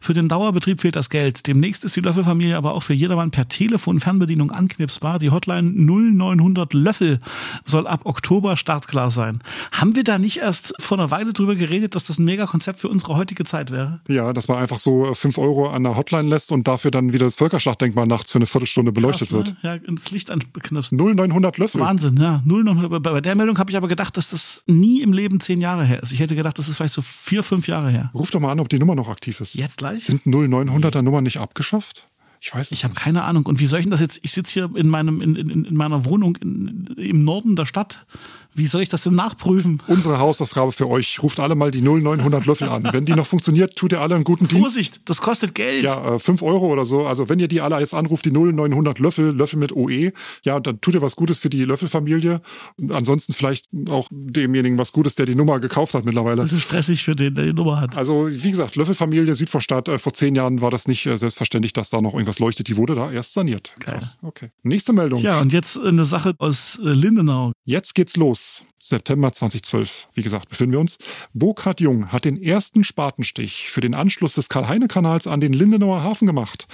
Für 0.00 0.14
den 0.14 0.28
Dauerbetrieb 0.28 0.80
fehlt 0.80 0.96
das 0.96 1.10
Geld. 1.10 1.46
Demnächst 1.46 1.84
ist 1.84 1.96
die 1.96 2.00
Löffelfamilie 2.00 2.56
aber 2.56 2.74
auch 2.74 2.82
für 2.82 2.94
jedermann 2.94 3.30
per 3.30 3.48
Telefon 3.48 4.00
Fernbedienung 4.00 4.50
anknipsbar. 4.50 5.18
Die 5.18 5.30
Hotline 5.30 5.70
0900 5.70 6.72
Löffel 6.74 7.20
soll 7.64 7.86
ab 7.86 8.00
Oktober 8.04 8.56
startklar 8.56 9.10
sein. 9.10 9.40
Haben 9.72 9.94
wir 9.94 10.04
da 10.04 10.18
nicht 10.18 10.38
erst 10.38 10.74
vor 10.78 10.98
einer 10.98 11.10
Weile 11.10 11.32
drüber 11.32 11.54
geredet, 11.54 11.94
dass 11.94 12.04
das 12.04 12.18
ein 12.18 12.24
Mega-Konzept 12.24 12.80
für 12.80 12.88
unsere 12.88 13.16
heutige 13.16 13.44
Zeit 13.44 13.70
wäre? 13.70 14.00
Ja, 14.08 14.32
dass 14.32 14.48
man 14.48 14.58
einfach 14.58 14.78
so 14.78 15.14
fünf 15.14 15.38
Euro 15.38 15.70
an 15.70 15.82
der 15.82 15.96
Hotline 15.96 16.28
lässt 16.28 16.52
und 16.52 16.68
dafür 16.68 16.90
dann 16.90 17.12
wieder 17.12 17.26
das 17.26 17.36
Völkerschlachtdenkmal 17.36 18.06
nachts 18.06 18.32
für 18.32 18.38
eine 18.38 18.46
Viertelstunde 18.46 18.92
beleuchtet 19.00 19.28
Krass, 19.28 19.46
wird. 19.46 19.62
ne? 19.64 19.82
Ja, 19.86 19.94
das 19.94 20.10
Licht 20.10 20.30
anknipsen. 20.30 20.98
0900 20.98 21.58
Löffel. 21.58 21.80
Wahnsinn, 21.80 22.16
ja. 22.16 22.42
0900. 22.44 23.02
Bei 23.02 23.20
der 23.20 23.34
Meldung 23.34 23.58
habe 23.58 23.70
ich 23.70 23.76
aber 23.76 23.88
gedacht, 23.88 24.16
dass 24.16 24.30
das 24.30 24.62
nie 24.66 25.02
im 25.02 25.12
Leben 25.12 25.40
zehn 25.40 25.60
Jahre 25.60 25.84
her 25.84 26.02
ist. 26.02 26.12
Ich 26.12 26.20
hätte 26.20 26.36
gedacht, 26.36 26.58
das 26.58 26.68
ist 26.68 26.76
vielleicht 26.76 26.94
so 26.94 27.02
vier, 27.02 27.42
fünf 27.42 27.66
Jahre 27.66 27.90
her. 27.90 28.10
Ruf 28.14 28.30
doch 28.30 28.40
mal 28.40 28.52
an, 28.52 28.60
ob 28.60 28.68
die 28.68 28.78
Nummer 28.78 28.94
noch 28.94 29.08
aktiv 29.08 29.40
ist. 29.40 29.54
Jetzt 29.54 29.78
gleich? 29.78 30.04
Sind 30.04 30.22
0900er 30.26 31.02
Nummern 31.02 31.24
nicht 31.24 31.38
abgeschafft? 31.38 32.06
Ich 32.42 32.54
weiß 32.54 32.72
Ich 32.72 32.84
habe 32.84 32.94
keine 32.94 33.24
Ahnung. 33.24 33.44
Und 33.46 33.60
wie 33.60 33.66
soll 33.66 33.80
ich 33.80 33.84
denn 33.84 33.90
das 33.90 34.00
jetzt? 34.00 34.20
Ich 34.22 34.32
sitze 34.32 34.54
hier 34.54 34.70
in 34.74 34.88
meinem 34.88 35.20
in, 35.20 35.36
in, 35.36 35.64
in 35.66 35.76
meiner 35.76 36.06
Wohnung 36.06 36.36
in, 36.36 36.86
im 36.96 37.24
Norden 37.24 37.54
der 37.54 37.66
Stadt. 37.66 38.06
Wie 38.54 38.66
soll 38.66 38.82
ich 38.82 38.88
das 38.88 39.02
denn 39.02 39.14
nachprüfen? 39.14 39.82
Unsere 39.86 40.18
Hausaufgabe 40.18 40.72
für 40.72 40.88
euch. 40.88 41.22
Ruft 41.22 41.40
alle 41.40 41.54
mal 41.54 41.70
die 41.70 41.80
0900 41.82 42.46
Löffel 42.46 42.68
an. 42.68 42.88
Wenn 42.92 43.04
die 43.04 43.12
noch 43.12 43.26
funktioniert, 43.26 43.76
tut 43.76 43.92
ihr 43.92 44.00
alle 44.00 44.14
einen 44.14 44.24
guten 44.24 44.48
Dienst. 44.48 44.64
Vorsicht, 44.64 45.00
das 45.04 45.20
kostet 45.20 45.54
Geld. 45.54 45.84
Ja, 45.84 46.16
äh, 46.16 46.18
5 46.18 46.42
Euro 46.42 46.66
oder 46.66 46.84
so. 46.84 47.06
Also 47.06 47.28
wenn 47.28 47.38
ihr 47.38 47.48
die 47.48 47.60
alle 47.60 47.78
jetzt 47.78 47.94
anruft, 47.94 48.24
die 48.24 48.30
0900 48.30 48.98
Löffel, 48.98 49.30
Löffel 49.30 49.58
mit 49.58 49.72
OE, 49.72 50.12
ja, 50.42 50.60
dann 50.60 50.80
tut 50.80 50.94
ihr 50.94 51.02
was 51.02 51.16
Gutes 51.16 51.38
für 51.38 51.50
die 51.50 51.64
Löffelfamilie. 51.64 52.40
Und 52.76 52.92
ansonsten 52.92 53.32
vielleicht 53.34 53.66
auch 53.88 54.08
demjenigen 54.10 54.78
was 54.78 54.92
Gutes, 54.92 55.14
der 55.14 55.26
die 55.26 55.34
Nummer 55.34 55.60
gekauft 55.60 55.94
hat 55.94 56.04
mittlerweile. 56.04 56.42
Bisschen 56.42 56.60
stressig 56.60 57.04
für 57.04 57.14
den, 57.14 57.34
der 57.34 57.46
die 57.46 57.52
Nummer 57.52 57.80
hat. 57.80 57.96
Also 57.96 58.28
wie 58.28 58.50
gesagt, 58.50 58.76
Löffelfamilie 58.76 59.34
Südvorstadt, 59.34 59.88
äh, 59.88 59.98
vor 59.98 60.12
zehn 60.12 60.34
Jahren 60.34 60.60
war 60.60 60.70
das 60.70 60.88
nicht 60.88 61.06
äh, 61.06 61.16
selbstverständlich, 61.16 61.72
dass 61.72 61.90
da 61.90 62.00
noch 62.00 62.14
irgendwas 62.14 62.38
leuchtet. 62.38 62.68
Die 62.68 62.76
wurde 62.76 62.94
da 62.94 63.10
erst 63.12 63.34
saniert. 63.34 63.74
Geil. 63.80 63.98
Krass. 63.98 64.18
Okay. 64.22 64.50
Nächste 64.62 64.92
Meldung. 64.92 65.20
Tja, 65.20 65.40
und 65.40 65.52
jetzt 65.52 65.78
eine 65.78 66.04
Sache 66.04 66.34
aus 66.38 66.78
äh, 66.82 66.88
Lindenau. 66.88 67.52
Jetzt 67.64 67.94
geht's 67.94 68.16
los. 68.16 68.39
September 68.78 69.32
2012, 69.32 70.08
wie 70.14 70.22
gesagt, 70.22 70.48
befinden 70.48 70.72
wir 70.72 70.80
uns. 70.80 70.98
Burkhard 71.34 71.80
Jung 71.80 72.10
hat 72.12 72.24
den 72.24 72.42
ersten 72.42 72.82
Spatenstich 72.82 73.68
für 73.70 73.80
den 73.80 73.94
Anschluss 73.94 74.34
des 74.34 74.48
Karl-Heine-Kanals 74.48 75.26
an 75.26 75.40
den 75.40 75.52
Lindenauer 75.52 76.02
Hafen 76.02 76.26
gemacht. 76.26 76.66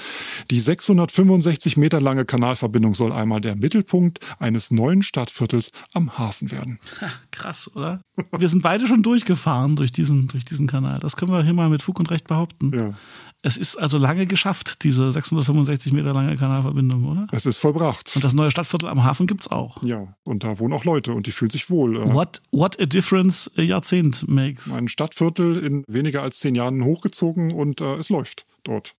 Die 0.51 0.61
665 0.61 1.77
Meter 1.77 2.01
lange 2.01 2.25
Kanalverbindung 2.25 2.95
soll 2.95 3.13
einmal 3.13 3.41
der 3.41 3.57
Mittelpunkt 3.57 4.21
eines 4.39 4.71
neuen 4.71 5.03
Stadtviertels 5.03 5.73
am 5.93 6.17
Hafen 6.17 6.51
werden. 6.53 6.79
Ha, 7.01 7.11
krass, 7.31 7.75
oder? 7.75 8.03
Wir 8.37 8.49
sind 8.49 8.63
beide 8.63 8.87
schon 8.87 9.03
durchgefahren 9.03 9.77
durch 9.77 9.93
diesen, 9.93 10.29
durch 10.29 10.45
diesen 10.45 10.67
Kanal. 10.67 11.01
Das 11.01 11.17
können 11.17 11.33
wir 11.33 11.43
hier 11.43 11.55
mal 11.55 11.69
mit 11.69 11.83
Fug 11.83 11.99
und 11.99 12.11
Recht 12.11 12.29
behaupten. 12.29 12.73
Ja. 12.73 12.95
Es 13.47 13.57
ist 13.57 13.77
also 13.77 13.97
lange 13.97 14.27
geschafft, 14.27 14.83
diese 14.83 15.13
665 15.13 15.93
Meter 15.93 16.13
lange 16.13 16.35
Kanalverbindung, 16.35 17.05
oder? 17.05 17.29
Es 17.31 17.47
ist 17.47 17.59
vollbracht. 17.59 18.11
Und 18.17 18.25
das 18.25 18.35
neue 18.35 18.51
Stadtviertel 18.51 18.89
am 18.89 19.05
Hafen 19.05 19.29
gibt's 19.29 19.47
auch. 19.49 19.81
Ja, 19.85 20.17
und 20.25 20.43
da 20.43 20.59
wohnen 20.59 20.73
auch 20.73 20.85
Leute 20.85 21.13
und 21.13 21.29
die 21.29 21.31
fühlen 21.31 21.51
sich 21.53 21.71
wohl. 21.71 21.97
Äh, 21.97 22.13
What, 22.13 22.43
what 22.51 22.81
a 22.81 22.87
difference 22.87 23.49
a 23.57 23.63
Jahrzehnt 23.63 24.27
makes. 24.27 24.69
Ein 24.73 24.89
Stadtviertel 24.89 25.59
in 25.59 25.85
weniger 25.87 26.23
als 26.23 26.41
zehn 26.41 26.57
Jahren 26.57 26.83
hochgezogen 26.85 27.53
und 27.53 27.81
äh, 27.81 27.95
es 27.99 28.09
läuft 28.09 28.47
dort. 28.65 28.97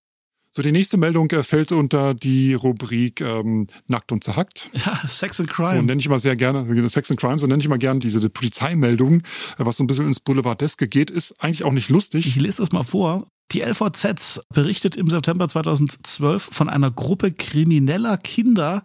So, 0.50 0.62
die 0.62 0.72
nächste 0.72 0.96
Meldung 0.96 1.30
äh, 1.32 1.42
fällt 1.42 1.70
unter 1.70 2.14
die 2.14 2.54
Rubrik 2.54 3.20
ähm, 3.20 3.66
Nackt 3.86 4.12
und 4.12 4.24
Zerhackt. 4.24 4.70
Ja, 4.86 4.98
Sex 5.06 5.40
and 5.40 5.50
So 5.50 5.62
Crime. 5.62 5.82
nenne 5.82 6.00
ich 6.00 6.06
immer 6.06 6.18
sehr 6.18 6.36
gerne, 6.36 6.88
Sex 6.88 7.10
and 7.10 7.20
Crime, 7.20 7.38
so 7.38 7.46
nenne 7.46 7.60
ich 7.60 7.66
immer 7.66 7.76
gerne 7.76 8.00
diese 8.00 8.30
Polizeimeldung, 8.30 9.18
äh, 9.18 9.22
was 9.58 9.76
so 9.76 9.84
ein 9.84 9.86
bisschen 9.86 10.06
ins 10.06 10.20
Boulevardeske 10.20 10.88
geht, 10.88 11.10
ist 11.10 11.32
eigentlich 11.38 11.64
auch 11.64 11.72
nicht 11.72 11.90
lustig. 11.90 12.26
Ich 12.26 12.36
lese 12.36 12.62
das 12.62 12.72
mal 12.72 12.82
vor. 12.82 13.26
Die 13.52 13.62
LVZ 13.62 14.42
berichtet 14.52 14.94
im 14.94 15.08
September 15.08 15.48
2012 15.48 16.50
von 16.52 16.68
einer 16.68 16.90
Gruppe 16.90 17.32
krimineller 17.32 18.18
Kinder, 18.18 18.82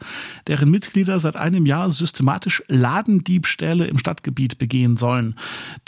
deren 0.47 0.71
Mitglieder 0.71 1.19
seit 1.19 1.35
einem 1.35 1.65
Jahr 1.65 1.91
systematisch 1.91 2.63
Ladendiebstähle 2.69 3.85
im 3.87 3.97
Stadtgebiet 3.97 4.59
begehen 4.59 4.95
sollen. 4.95 5.37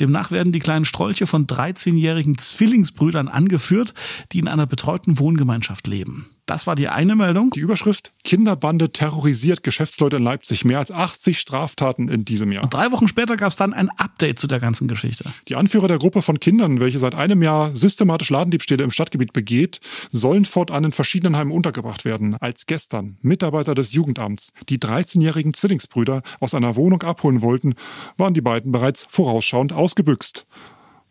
Demnach 0.02 0.30
werden 0.30 0.52
die 0.52 0.60
kleinen 0.60 0.84
Strolche 0.84 1.26
von 1.26 1.48
13-jährigen 1.48 2.38
Zwillingsbrüdern 2.38 3.30
angeführt, 3.30 3.94
die 4.34 4.40
in 4.40 4.50
einer 4.50 4.68
betreuten 4.68 5.20
Wohngemeinschaft 5.20 5.88
leben. 5.88 6.35
Das 6.46 6.68
war 6.68 6.76
die 6.76 6.90
eine 6.90 7.16
Meldung. 7.16 7.50
Die 7.52 7.60
Überschrift 7.60 8.12
Kinderbande 8.24 8.92
terrorisiert 8.92 9.64
Geschäftsleute 9.64 10.18
in 10.18 10.24
Leipzig. 10.24 10.64
Mehr 10.64 10.78
als 10.78 10.92
80 10.92 11.40
Straftaten 11.40 12.08
in 12.08 12.24
diesem 12.24 12.52
Jahr. 12.52 12.64
Und 12.64 12.74
drei 12.74 12.92
Wochen 12.92 13.08
später 13.08 13.36
gab 13.36 13.50
es 13.50 13.56
dann 13.56 13.74
ein 13.74 13.90
Update 13.90 14.38
zu 14.38 14.46
der 14.46 14.60
ganzen 14.60 14.88
Geschichte. 14.88 15.26
Die 15.48 15.56
Anführer 15.56 15.88
der 15.88 15.98
Gruppe 15.98 16.22
von 16.22 16.40
Kindern, 16.40 16.80
welche 16.80 17.00
seit 17.00 17.16
einem 17.16 17.42
Jahr 17.42 17.74
systematisch 17.74 18.30
Ladendiebstähle 18.30 18.84
im 18.84 18.92
Stadtgebiet 18.92 19.34
begeht, 19.34 19.80
sollen 20.12 20.46
fortan 20.46 20.84
in 20.84 20.92
verschiedenen 20.92 21.36
Heimen 21.36 21.52
untergebracht 21.52 22.06
werden. 22.06 22.36
Als 22.36 22.68
gestern 22.68 23.18
Mitarbeiter 23.22 23.74
des 23.74 23.94
Jugendamts 23.94 24.54
die 24.70 24.78
13-jährigen 24.78 25.56
Zwillingsbrüder 25.56 26.22
aus 26.40 26.54
einer 26.54 26.76
Wohnung 26.76 27.02
abholen 27.02 27.42
wollten, 27.42 27.74
waren 28.18 28.36
die 28.36 28.42
beiden 28.42 28.72
bereits 28.72 29.08
vorausschauend 29.10 29.74
ausgebüxt, 29.74 30.46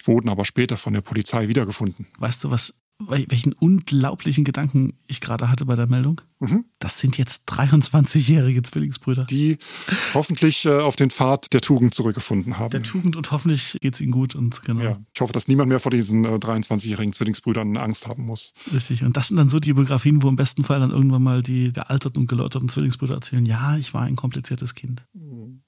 wurden 0.04 0.28
aber 0.28 0.44
später 0.44 0.76
von 0.76 0.92
der 0.92 1.00
Polizei 1.00 1.48
wiedergefunden. 1.48 2.06
Weißt 2.18 2.44
du, 2.44 2.50
was, 2.50 2.83
welchen 2.98 3.52
unglaublichen 3.52 4.44
Gedanken 4.44 4.94
ich 5.06 5.20
gerade 5.20 5.50
hatte 5.50 5.66
bei 5.66 5.74
der 5.74 5.86
Meldung? 5.88 6.20
Mhm. 6.38 6.64
Das 6.78 6.98
sind 6.98 7.18
jetzt 7.18 7.48
23-jährige 7.50 8.62
Zwillingsbrüder. 8.62 9.24
Die 9.24 9.58
hoffentlich 10.12 10.64
äh, 10.64 10.78
auf 10.80 10.96
den 10.96 11.10
Pfad 11.10 11.52
der 11.52 11.60
Tugend 11.60 11.94
zurückgefunden 11.94 12.58
haben. 12.58 12.70
Der 12.70 12.82
Tugend 12.82 13.16
und 13.16 13.30
hoffentlich 13.30 13.78
geht's 13.80 14.00
ihnen 14.00 14.12
gut 14.12 14.34
und 14.34 14.62
genau. 14.62 14.82
ja, 14.82 15.00
ich 15.12 15.20
hoffe, 15.20 15.32
dass 15.32 15.48
niemand 15.48 15.68
mehr 15.68 15.80
vor 15.80 15.90
diesen 15.90 16.24
äh, 16.24 16.28
23-jährigen 16.28 17.12
Zwillingsbrüdern 17.12 17.76
Angst 17.76 18.06
haben 18.06 18.24
muss. 18.24 18.52
Richtig. 18.72 19.02
Und 19.02 19.16
das 19.16 19.28
sind 19.28 19.36
dann 19.36 19.48
so 19.48 19.58
die 19.58 19.72
Biografien, 19.72 20.22
wo 20.22 20.28
im 20.28 20.36
besten 20.36 20.62
Fall 20.62 20.80
dann 20.80 20.90
irgendwann 20.90 21.22
mal 21.22 21.42
die 21.42 21.72
gealterten 21.72 22.22
und 22.22 22.28
geläuterten 22.28 22.68
Zwillingsbrüder 22.68 23.14
erzählen, 23.14 23.44
ja, 23.46 23.76
ich 23.76 23.94
war 23.94 24.02
ein 24.02 24.16
kompliziertes 24.16 24.74
Kind. 24.74 25.02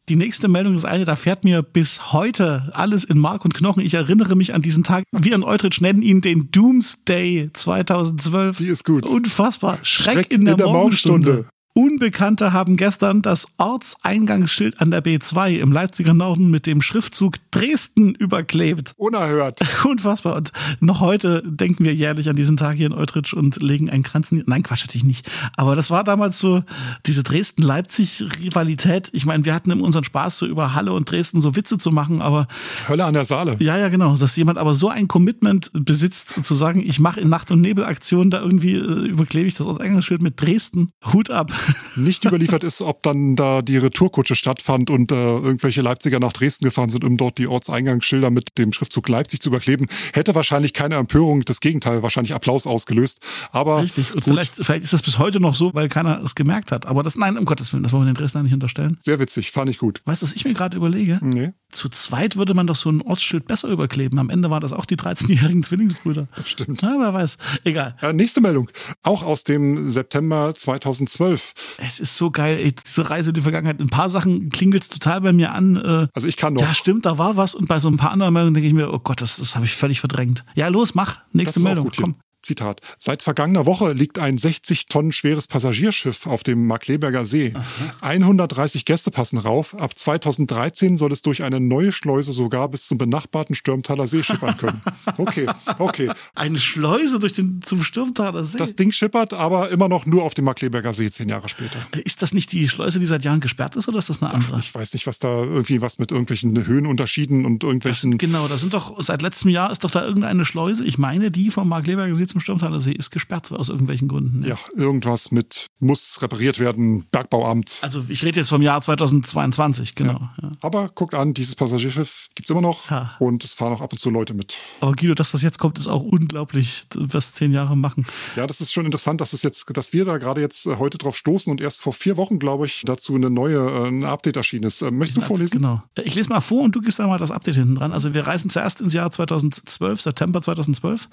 Die 0.09 0.17
nächste 0.17 0.47
Meldung 0.47 0.77
ist 0.77 0.85
eine, 0.85 1.05
da 1.05 1.17
fährt 1.17 1.43
mir 1.43 1.63
bis 1.63 2.13
heute 2.13 2.71
alles 2.73 3.03
in 3.05 3.19
Mark 3.19 3.45
und 3.45 3.55
Knochen. 3.55 3.83
Ich 3.83 3.95
erinnere 3.95 4.37
mich 4.37 4.55
an 4.55 4.63
diesen 4.63 4.85
Tag. 4.85 5.03
Wir 5.11 5.35
in 5.35 5.43
Eutrich 5.43 5.81
nennen 5.81 6.03
ihn 6.03 6.21
den 6.21 6.51
Doomsday 6.53 7.51
2012. 7.53 8.59
Die 8.59 8.69
ist 8.69 8.85
gut. 8.85 9.05
Unfassbar. 9.05 9.79
Schreck, 9.83 10.31
in 10.31 10.45
der, 10.45 10.57
Morgenstunde. 10.57 11.47
Unbekannte 11.81 12.55
haben 12.55 12.79
gestern 12.79 13.21
das 13.21 13.49
Ortseingangsschild 13.59 14.81
an 14.81 14.91
der 14.91 15.05
B2 15.05 15.57
im 15.57 15.73
Leipziger 15.73 16.15
Norden 16.15 16.51
mit 16.51 16.65
dem 16.65 16.81
Schriftzug 16.81 17.35
Dresden 17.51 18.15
überklebt. 18.15 18.95
Unerhört. 18.97 19.61
Unfassbar. 19.85 20.37
Und 20.37 20.53
noch 20.81 21.01
heute 21.01 21.43
denken 21.45 21.85
wir 21.85 21.93
jährlich 21.95 22.31
an 22.31 22.37
diesen 22.37 22.57
Tag 22.57 22.77
hier 22.79 22.87
in 22.87 22.95
Eutrich 22.95 23.35
und 23.37 23.61
legen 23.63 23.91
einen 23.91 24.03
Kranz. 24.03 24.33
in- 24.33 24.43
Nein, 24.47 24.63
Quatsch, 24.63 24.85
natürlich 24.87 25.05
nicht. 25.05 25.31
Aber 25.59 25.77
das 25.77 25.91
war 25.91 26.03
damals 26.03 26.39
so 26.39 26.63
diese 27.05 27.23
Dresden-Leipzig-Rivalität. 27.23 29.11
Ich 29.13 29.27
meine, 29.27 29.45
wir 29.45 29.53
hatten 29.55 29.71
in 29.71 29.83
unseren 29.83 30.05
Spaß 30.05 30.39
so 30.39 30.47
über 30.47 30.73
Halle 30.73 30.95
und 30.95 31.11
Dresden 31.11 31.43
so 31.43 31.57
Witze 31.57 31.77
zu 31.77 31.91
machen, 31.91 32.23
aber 32.23 32.49
Hölle 32.89 33.05
an 33.05 33.13
der 33.13 33.27
Saale. 33.27 33.57
ja, 33.61 33.77
ja, 33.77 33.91
genau. 33.91 34.17
Dass 34.17 34.35
jemand 34.37 34.57
aber 34.57 34.73
so 34.73 34.89
ein 34.89 35.09
Commitment 35.09 35.71
besitzt, 35.75 36.43
zu 36.43 36.55
sagen, 36.55 36.83
ich 36.87 37.01
mache 37.01 37.21
in 37.21 37.29
Nacht- 37.29 37.51
und 37.51 37.61
Nebelaktionen 37.61 38.31
da 38.31 38.41
irgendwie 38.41 38.77
äh, 38.77 38.81
überklebe 39.09 39.47
ich 39.47 39.55
das 39.57 39.67
Ortseingangsschild 39.67 40.23
mit 40.23 40.41
Dresden. 40.41 40.89
Hut 41.13 41.31
ab. 41.31 41.53
Nicht 41.97 42.25
überliefert 42.25 42.65
ist, 42.65 42.83
ob 42.83 43.03
dann 43.03 43.37
da 43.37 43.63
die 43.63 43.77
Retourkutsche 43.79 44.37
stattfand 44.37 44.91
und 44.91 45.11
äh, 45.13 45.15
irgendwelche 45.15 45.81
Leipziger 45.83 46.21
nach 46.21 46.33
Dresden 46.33 46.65
gefahren 46.67 46.91
sind, 46.91 47.05
um 47.05 47.17
dort 47.17 47.39
die 47.39 47.47
Ortseingangsschilder 47.47 48.31
mit 48.31 48.59
dem 48.59 48.73
Schriftzug 48.73 49.09
Leipzig 49.09 49.41
zu 49.41 49.49
überkleben. 49.49 49.87
Hätte 50.13 50.35
wahrscheinlich 50.35 50.73
keine 50.73 50.97
Empörung, 50.97 51.45
das 51.45 51.61
Gegenteil, 51.61 52.03
wahrscheinlich 52.03 52.35
Applaus 52.35 52.67
ausgelöst. 52.67 53.21
Aber 53.51 53.83
Richtig. 53.83 54.15
Und 54.15 54.25
gut, 54.25 54.35
vielleicht, 54.35 54.57
vielleicht 54.57 54.85
ist 54.85 54.93
das 54.93 55.03
bis 55.03 55.19
heute 55.19 55.41
noch 55.41 55.55
so, 55.55 55.73
weil 55.75 55.89
keiner 55.89 56.23
es 56.23 56.35
gemerkt 56.35 56.73
hat. 56.73 56.87
Aber 56.87 57.03
das, 57.03 57.17
nein, 57.17 57.39
um 57.39 57.45
Gottes 57.45 57.73
Willen, 57.73 57.83
das 57.83 57.93
wollen 57.93 58.05
wir 58.05 58.13
den 58.13 58.17
Dresdner 58.19 58.43
nicht 58.43 58.55
unterstellen. 58.55 58.97
sehr 59.01 59.19
witzig, 59.19 59.51
fand 59.53 59.71
ich 59.71 59.79
gut. 59.79 60.03
Weißt 60.05 60.23
du, 60.23 60.27
was 60.27 60.35
ich 60.35 60.45
mir 60.45 60.53
gerade 60.55 60.77
überlege? 60.77 61.19
Nee, 61.23 61.53
Zu 61.71 61.89
zweit 61.89 62.37
würde 62.37 62.55
man 62.55 62.67
doch 62.67 62.77
so 62.77 62.91
ein 62.91 63.01
Ortsschild 63.03 63.47
besser 63.47 63.69
überkleben. 63.69 64.19
Am 64.19 64.31
Ende 64.31 64.51
waren 64.51 64.61
das 64.61 64.73
auch 64.73 64.85
die 64.87 64.97
13-jährigen 64.97 65.63
Zwillingsbrüder. 65.63 66.29
stimmt. 66.45 66.81
Na, 66.83 66.97
wer 66.99 67.15
weiß. 67.15 67.39
Egal. 67.65 67.97
Äh, 68.03 68.13
nächste 68.13 68.41
Meldung, 68.41 68.71
auch 69.03 69.23
aus 69.23 69.45
dem 69.45 69.91
September 69.91 70.55
2012. 70.55 71.55
Es 71.79 72.01
ist 72.01 72.17
so 72.17 72.31
geil, 72.31 72.59
ey, 72.59 72.73
diese 72.73 73.09
Reise 73.09 73.31
in 73.31 73.35
die 73.35 73.41
Vergangenheit. 73.41 73.81
Ein 73.81 73.89
paar 73.89 74.09
Sachen 74.11 74.51
klingelt's 74.51 74.89
total 74.89 75.21
bei 75.23 75.33
mir 75.33 75.53
an. 75.53 75.77
Äh, 75.77 76.09
Also 76.15 76.29
ich 76.29 76.37
kann 76.37 76.55
noch. 76.55 76.63
ja, 76.63 76.75
stimmt, 76.75 77.07
da 77.07 77.19
war 77.19 77.37
was. 77.37 77.55
Und 77.55 77.69
bei 77.69 77.81
so 77.81 77.89
ein 77.89 77.97
paar 77.97 78.11
anderen 78.11 78.33
Meldungen 78.35 78.55
denke 78.55 78.69
ich 78.69 78.75
mir, 78.75 78.93
oh 78.93 78.99
Gott, 78.99 79.21
das, 79.21 79.37
das 79.37 79.55
habe 79.57 79.65
ich 79.65 79.73
völlig 79.75 80.01
verdrängt. 80.01 80.45
Ja, 80.55 80.69
los, 80.69 80.95
mach. 80.95 81.21
Nächste 81.33 81.61
Meldung. 81.61 81.91
Komm. 81.99 82.17
Zitat. 82.47 82.81
Seit 82.99 83.23
vergangener 83.23 83.67
Woche 83.67 83.93
liegt 83.93 84.19
ein 84.19 84.39
60 84.39 84.87
Tonnen 84.87 85.13
schweres 85.13 85.47
Passagierschiff 85.47 86.27
auf 86.27 86.43
dem 86.43 86.67
Markleberger 86.67 87.27
See. 87.27 87.53
130 88.01 88.85
Gäste 88.85 89.11
passen 89.11 89.39
rauf. 89.39 89.79
Ab 89.79 89.99
2013 89.99 90.97
soll 90.97 91.13
es 91.13 91.23
durch 91.23 91.43
eine 91.43 91.61
neue 91.61 91.93
Schleuse 91.93 92.33
sogar 92.33 92.69
bis 92.69 92.87
zum 92.87 92.99
benachbarten 92.99 93.55
Stürmtaler 93.55 94.07
See 94.07 94.23
schippern 94.23 94.57
können. 94.57 94.83
Okay, 95.19 95.47
okay. 95.79 96.11
Eine 96.35 96.59
Schleuse 96.59 97.19
durch 97.19 97.33
den 97.33 97.63
zum 97.63 97.83
Sturmtaler 97.83 98.45
See. 98.45 98.59
Das 98.59 98.77
Ding 98.77 98.93
schippert, 98.93 99.33
aber 99.33 99.71
immer 99.71 99.89
noch 99.89 100.05
nur 100.05 100.25
auf 100.25 100.35
dem 100.35 100.45
Markleberger 100.45 100.93
See 100.93 101.11
zehn 101.11 101.29
Jahre 101.29 101.49
später. 101.49 101.87
ist 102.05 102.21
das 102.23 102.35
nicht 102.35 102.53
die 102.53 102.69
Schleuse, 102.69 103.01
die 103.01 103.07
seit 103.07 103.25
Jahren 103.25 103.41
gesperrt 103.41 103.77
ist, 103.77 103.89
oder 103.89 103.99
ist 103.99 104.11
das 104.11 104.23
eine 104.23 104.35
andere? 104.35 104.59
Ich 104.61 104.75
weiß 104.75 104.93
nicht, 104.93 105.07
was 105.07 105.19
da 105.19 105.29
irgendwie 105.29 105.81
was 105.81 105.99
mit 105.99 106.11
irgendwelchen 106.11 106.67
Höhenunterschieden 106.67 107.47
und 107.47 107.63
Das 107.63 107.69
irgendwelchen 107.69 108.11
sind, 108.13 108.19
genau, 108.19 108.47
da 108.47 108.59
sind 108.59 108.75
doch, 108.75 109.01
seit 109.03 109.23
letztem 109.23 109.51
Jahr 109.51 109.71
ist 109.71 109.85
doch 109.85 109.91
da 109.91 110.05
irgendeine 110.05 110.45
Schleuse, 110.45 110.85
ich 110.85 110.99
meine 110.99 111.31
die 111.31 111.51
vom 111.51 111.69
Markleberger 111.69 112.15
See 112.15 112.27
zum 112.37 112.41
Sturmtaler 112.43 112.81
See 112.81 112.93
ist 112.93 113.11
gesperrt 113.11 113.51
aus 113.51 113.71
irgendwelchen 113.71 114.09
Gründen. 114.09 114.43
Ja. 114.43 114.51
ja, 114.51 114.59
irgendwas 114.77 115.31
mit 115.31 115.69
muss 115.79 116.21
repariert 116.21 116.59
werden, 116.59 117.07
Bergbauamt. 117.11 117.79
Also 117.81 118.05
ich 118.09 118.23
rede 118.25 118.41
jetzt 118.41 118.51
vom 118.51 118.61
Jahr 118.61 118.81
2022, 118.83 119.95
genau. 119.95 120.13
Ja. 120.13 120.31
Ja. 120.43 120.53
Aber 120.61 120.91
guckt 120.95 121.15
an, 121.15 121.33
dieses 121.33 121.55
Passagierschiff 121.55 122.29
gibt's 122.35 122.51
immer 122.51 122.61
noch 122.61 122.91
und 123.21 123.43
es 123.43 123.55
fahren 123.55 123.73
auch 123.73 123.81
ab 123.81 123.93
und 123.93 123.99
zu 123.99 124.11
Leute 124.11 124.35
mit. 124.35 124.57
Aber 124.81 124.93
Guido, 124.93 125.15
das, 125.15 125.33
was 125.33 125.41
jetzt 125.41 125.59
kommt, 125.59 125.79
ist 125.79 125.87
auch 125.87 126.03
unglaublich, 126.03 126.87
was 126.95 127.33
zehn 127.33 127.53
Jahre 127.53 127.75
machen. 127.75 128.07
Ja, 128.37 128.47
das 128.47 128.61
ist 128.61 128.73
schon 128.73 128.85
interessant, 128.85 129.23
dass 129.23 129.33
es 129.33 129.43
jetzt, 129.43 129.65
dass 129.75 129.95
wir 129.95 130.05
da 130.05 130.19
gerade 130.19 130.43
jetzt 130.43 130.67
äh, 130.67 130.77
heute 130.77 130.99
drauf 130.99 131.17
stoßen 131.17 131.51
und 131.51 131.63
erst 131.63 131.81
vor 131.81 131.95
vier 131.95 132.19
Wochen, 132.19 132.39
glaube 132.39 132.67
ich, 132.67 132.83
dazu 132.85 133.15
eine 133.15 133.31
neue, 133.31 133.59
äh, 133.59 133.89
ein 133.89 134.05
Update 134.05 134.37
erschienen 134.37 134.65
ist. 134.65 134.83
Äh, 134.83 134.91
möchtest 134.91 135.17
du 135.17 135.21
vorlesen? 135.23 135.57
Genau. 135.57 135.83
Ich 136.05 136.15
lese 136.15 136.29
mal 136.29 136.41
vor 136.41 136.63
und 136.65 136.77
du 136.77 136.83
gibst 136.83 136.99
da 136.99 137.07
mal 137.07 137.19
das 137.19 137.31
Update 137.31 137.55
hinten 137.55 137.77
dran. 137.77 137.93
Also 137.93 138.13
wir 138.13 138.27
reisen 138.27 138.51
zuerst 138.51 138.83
ins 138.83 138.93
Jahr 138.93 139.11
2012, 139.11 140.03
September 140.03 140.43
2012. 140.43 141.09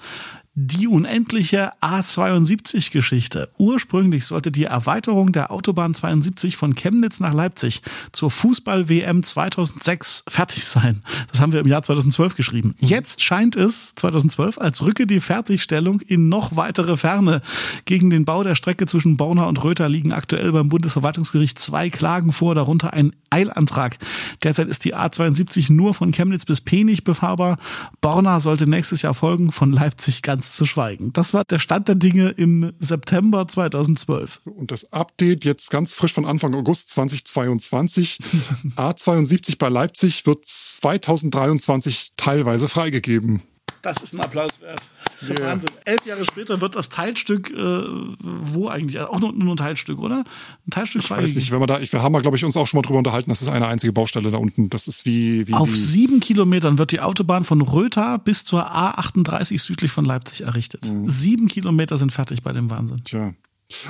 Die 0.56 0.86
unendliche 1.14 1.70
A72-Geschichte. 1.80 3.48
Ursprünglich 3.56 4.26
sollte 4.26 4.50
die 4.50 4.64
Erweiterung 4.64 5.30
der 5.30 5.52
Autobahn 5.52 5.94
72 5.94 6.56
von 6.56 6.74
Chemnitz 6.74 7.20
nach 7.20 7.32
Leipzig 7.32 7.82
zur 8.10 8.32
Fußball-WM 8.32 9.22
2006 9.22 10.24
fertig 10.26 10.64
sein. 10.64 11.04
Das 11.30 11.40
haben 11.40 11.52
wir 11.52 11.60
im 11.60 11.68
Jahr 11.68 11.84
2012 11.84 12.34
geschrieben. 12.34 12.74
Jetzt 12.80 13.22
scheint 13.22 13.54
es 13.54 13.94
2012, 13.94 14.58
als 14.58 14.82
rücke 14.82 15.06
die 15.06 15.20
Fertigstellung 15.20 16.00
in 16.00 16.28
noch 16.28 16.56
weitere 16.56 16.96
Ferne. 16.96 17.42
Gegen 17.84 18.10
den 18.10 18.24
Bau 18.24 18.42
der 18.42 18.56
Strecke 18.56 18.86
zwischen 18.86 19.16
Borna 19.16 19.44
und 19.44 19.62
Röther 19.62 19.88
liegen 19.88 20.12
aktuell 20.12 20.50
beim 20.50 20.68
Bundesverwaltungsgericht 20.68 21.60
zwei 21.60 21.90
Klagen 21.90 22.32
vor, 22.32 22.56
darunter 22.56 22.92
ein 22.92 23.14
Eilantrag. 23.30 23.98
Derzeit 24.42 24.66
ist 24.66 24.84
die 24.84 24.96
A72 24.96 25.72
nur 25.72 25.94
von 25.94 26.10
Chemnitz 26.10 26.44
bis 26.44 26.60
Penich 26.60 27.04
befahrbar. 27.04 27.58
Borna 28.00 28.40
sollte 28.40 28.66
nächstes 28.66 29.02
Jahr 29.02 29.14
folgen, 29.14 29.52
von 29.52 29.72
Leipzig 29.72 30.22
ganz 30.22 30.54
zu 30.54 30.64
schweigen. 30.64 31.03
Das 31.12 31.34
war 31.34 31.44
der 31.44 31.58
Stand 31.58 31.88
der 31.88 31.94
Dinge 31.94 32.30
im 32.30 32.72
September 32.78 33.46
2012. 33.46 34.40
Und 34.46 34.70
das 34.70 34.92
Update 34.92 35.44
jetzt 35.44 35.70
ganz 35.70 35.94
frisch 35.94 36.12
von 36.12 36.24
Anfang 36.24 36.54
August 36.54 36.90
2022. 36.90 38.18
A72 38.76 39.58
bei 39.58 39.68
Leipzig 39.68 40.26
wird 40.26 40.44
2023 40.44 42.12
teilweise 42.16 42.68
freigegeben. 42.68 43.42
Das 43.84 44.00
ist 44.02 44.14
ein 44.14 44.20
Applaus 44.20 44.60
wert. 44.62 44.80
Yeah. 45.22 45.46
Wahnsinn. 45.46 45.70
Elf 45.84 46.06
Jahre 46.06 46.24
später 46.24 46.60
wird 46.62 46.74
das 46.74 46.88
Teilstück, 46.88 47.50
äh, 47.50 47.54
wo 47.54 48.68
eigentlich? 48.68 48.98
Auch 48.98 49.20
nur, 49.20 49.32
nur 49.32 49.54
ein 49.54 49.56
Teilstück, 49.58 49.98
oder? 49.98 50.24
Ein 50.66 50.70
Teilstück 50.70 51.02
Ich 51.04 51.10
weiß 51.10 51.34
nicht, 51.34 51.50
wenn 51.50 51.60
wir 51.60 51.66
da, 51.66 51.78
ich, 51.80 51.92
wir 51.92 52.02
haben, 52.02 52.18
glaube 52.20 52.36
ich, 52.36 52.44
uns 52.44 52.56
auch 52.56 52.66
schon 52.66 52.78
mal 52.78 52.82
drüber 52.82 52.98
unterhalten, 52.98 53.30
das 53.30 53.42
ist 53.42 53.48
eine 53.48 53.66
einzige 53.66 53.92
Baustelle 53.92 54.30
da 54.30 54.38
unten. 54.38 54.70
Das 54.70 54.88
ist 54.88 55.04
wie, 55.04 55.46
wie 55.46 55.52
Auf 55.52 55.70
wie 55.70 55.76
sieben 55.76 56.20
Kilometern 56.20 56.78
wird 56.78 56.92
die 56.92 57.00
Autobahn 57.00 57.44
von 57.44 57.60
Rötha 57.60 58.16
bis 58.16 58.44
zur 58.44 58.70
A38 58.74 59.60
südlich 59.60 59.92
von 59.92 60.06
Leipzig 60.06 60.42
errichtet. 60.42 60.90
Mhm. 60.90 61.10
Sieben 61.10 61.48
Kilometer 61.48 61.98
sind 61.98 62.10
fertig 62.10 62.42
bei 62.42 62.52
dem 62.52 62.70
Wahnsinn. 62.70 63.04
Tja. 63.04 63.34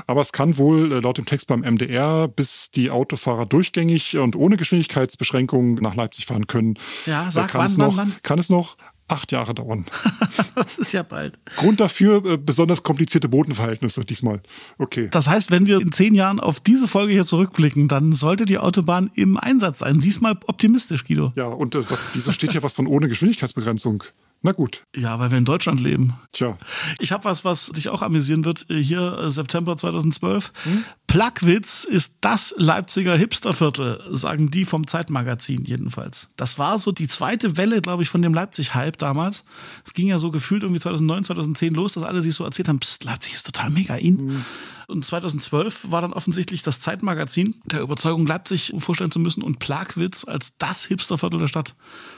Aber 0.07 0.21
es 0.21 0.33
kann 0.33 0.57
wohl 0.57 0.93
äh, 0.93 1.01
laut 1.01 1.19
dem 1.19 1.27
Text 1.27 1.47
beim 1.49 1.61
MDR, 1.61 2.29
bis 2.29 2.71
die 2.71 2.91
Autofahrer 2.91 3.47
durchgängig 3.47 4.17
und 4.17 4.35
ohne 4.37 4.57
Geschwindigkeitsbeschränkungen 4.57 5.75
nach 5.75 5.95
Leipzig 5.95 6.27
fahren 6.27 6.47
können. 6.47 6.79
Ja, 7.07 7.31
sag 7.31 7.49
kann 7.49 7.61
wann, 7.61 7.67
es 7.67 7.79
wann, 7.79 7.87
noch, 7.87 7.97
wann? 7.97 8.15
Kann 8.23 8.39
es 8.39 8.51
noch 8.51 8.77
acht 9.09 9.33
Jahre 9.33 9.55
dauern. 9.55 9.87
das 10.55 10.79
ist 10.79 10.93
ja 10.93 11.03
bald. 11.03 11.39
Grund 11.57 11.81
dafür 11.81 12.25
äh, 12.25 12.37
besonders 12.37 12.83
komplizierte 12.83 13.29
Bodenverhältnisse 13.29 14.05
diesmal. 14.05 14.41
Okay. 14.79 15.09
Das 15.11 15.29
heißt, 15.29 15.51
wenn 15.51 15.67
wir 15.67 15.81
in 15.81 15.93
zehn 15.93 16.15
Jahren 16.15 16.41
auf 16.41 16.61
diese 16.61 16.89
Folge 16.89 17.13
hier 17.13 17.27
zurückblicken, 17.27 17.89
dann 17.89 18.13
sollte 18.13 18.45
die 18.45 18.59
Autobahn 18.59 19.11
im 19.15 19.37
Einsatz 19.37 19.81
sein. 19.81 20.01
Sieh's 20.01 20.21
mal 20.21 20.39
optimistisch, 20.47 21.05
Guido. 21.05 21.33
Ja, 21.37 21.47
und 21.47 21.75
äh, 21.75 21.89
was, 21.91 22.09
wieso 22.15 22.33
steht 22.33 22.53
hier 22.53 22.63
was 22.63 22.75
von 22.75 22.87
ohne 22.87 23.09
Geschwindigkeitsbegrenzung? 23.09 24.05
Na 24.45 24.53
gut. 24.53 24.83
Ja, 24.95 25.19
weil 25.19 25.31
wir 25.31 25.39
in 25.39 25.47
Deutschland 25.47 25.81
leben. 25.81 26.19
Tja. 26.33 26.59
Ich 26.99 27.13
habe 27.13 27.25
was, 27.25 27.47
was 27.47 27.69
dich 27.71 27.89
auch 27.89 28.03
amüsieren 28.03 28.45
wird. 28.45 28.67
Hier 28.69 29.19
äh, 29.19 29.31
September 29.31 29.75
2012. 29.75 30.53
Hm? 30.65 30.85
Plagwitz 31.07 31.85
ist 31.85 32.17
das 32.21 32.55
Leipziger 32.59 33.17
Hipsterviertel, 33.17 34.03
sagen 34.11 34.51
die 34.51 34.67
vom 34.67 34.87
Zeitmagazin 34.87 35.65
jedenfalls. 35.65 36.29
Das 36.37 36.59
war 36.59 36.79
so 36.79 36.93
die 36.93 37.09
zweite 37.09 37.57
Welle, 37.57 37.81
glaube 37.81 38.03
ich, 38.03 38.11
von 38.11 38.21
dem 38.21 38.35
Leipzig-Hype 38.35 38.99
damals. 38.99 39.45
Es 39.83 39.95
ging 39.95 40.09
ja 40.09 40.19
so 40.19 40.31
gefühlt 40.31 40.63
irgendwie 40.63 40.81
2009, 40.81 41.25
2010 41.25 41.73
los, 41.73 41.95
dass 41.95 42.03
alle 42.03 42.23
sich 42.23 42.35
so 42.35 42.45
erzählt 42.45 42.69
haben, 42.69 42.81
Psst, 42.81 43.05
Leipzig 43.05 43.33
ist 43.33 43.47
total 43.47 43.71
mega 43.71 43.95
in. 43.95 44.19
Hm. 44.19 44.45
Und 44.89 45.05
2012 45.05 45.91
war 45.91 46.01
dann 46.01 46.13
offensichtlich 46.13 46.63
das 46.63 46.81
Zeitmagazin 46.81 47.57
der 47.65 47.81
Überzeugung, 47.81 48.27
Leipzig 48.27 48.73
vorstellen 48.79 49.11
zu 49.11 49.19
müssen 49.19 49.43
und 49.43 49.59
Plagwitz 49.59 50.25
als 50.25 50.57
das 50.59 50.85
Hipsterviertel 50.85 51.41
der 51.41 51.49
Stadt 51.49 51.75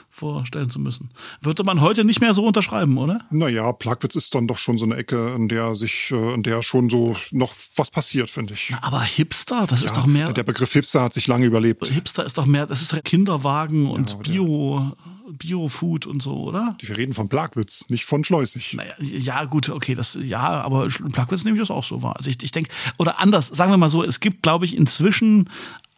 vorstellen 0.09 0.69
zu 0.69 0.79
müssen. 0.79 1.11
Würde 1.41 1.63
man 1.63 1.81
heute 1.81 2.03
nicht 2.03 2.21
mehr 2.21 2.33
so 2.33 2.45
unterschreiben, 2.45 2.97
oder? 2.97 3.21
Naja, 3.29 3.71
Plagwitz 3.71 4.15
ist 4.15 4.33
dann 4.33 4.47
doch 4.47 4.57
schon 4.57 4.77
so 4.77 4.85
eine 4.85 4.95
Ecke, 4.95 5.35
in 5.35 5.47
der 5.47 5.75
sich, 5.75 6.11
äh, 6.11 6.33
in 6.33 6.43
der 6.43 6.61
schon 6.61 6.89
so 6.89 7.15
noch 7.31 7.53
was 7.75 7.91
passiert, 7.91 8.29
finde 8.29 8.53
ich. 8.53 8.69
Na, 8.71 8.79
aber 8.81 9.01
Hipster, 9.01 9.67
das 9.67 9.81
ja, 9.81 9.87
ist 9.87 9.97
doch 9.97 10.05
mehr. 10.05 10.33
Der 10.33 10.43
Begriff 10.43 10.73
Hipster 10.73 11.01
hat 11.01 11.13
sich 11.13 11.27
lange 11.27 11.45
überlebt. 11.45 11.87
Hipster 11.87 12.25
ist 12.25 12.37
doch 12.37 12.45
mehr, 12.45 12.65
das 12.65 12.81
ist 12.81 13.03
Kinderwagen 13.03 13.89
und 13.89 14.11
ja, 14.11 14.17
Bio. 14.17 14.93
Biofood 15.29 16.05
und 16.05 16.21
so, 16.21 16.35
oder? 16.35 16.77
Wir 16.79 16.97
reden 16.97 17.13
von 17.13 17.29
Plagwitz, 17.29 17.85
nicht 17.89 18.05
von 18.05 18.23
Schleusig. 18.23 18.73
Naja, 18.73 18.93
ja, 18.99 19.43
gut, 19.45 19.69
okay, 19.69 19.95
das, 19.95 20.17
ja, 20.21 20.39
aber 20.39 20.87
Plagwitz 20.87 21.43
nehme 21.43 21.57
ich 21.57 21.61
das 21.61 21.71
auch 21.71 21.83
so 21.83 22.01
wahr. 22.01 22.15
Also 22.15 22.29
ich, 22.29 22.41
ich 22.41 22.51
denke, 22.57 22.71
oder 22.97 23.19
anders, 23.19 23.47
sagen 23.47 23.71
wir 23.71 23.77
mal 23.77 23.89
so, 23.89 24.03
es 24.03 24.19
gibt, 24.19 24.43
glaube 24.43 24.65
ich, 24.65 24.75
inzwischen 24.75 25.49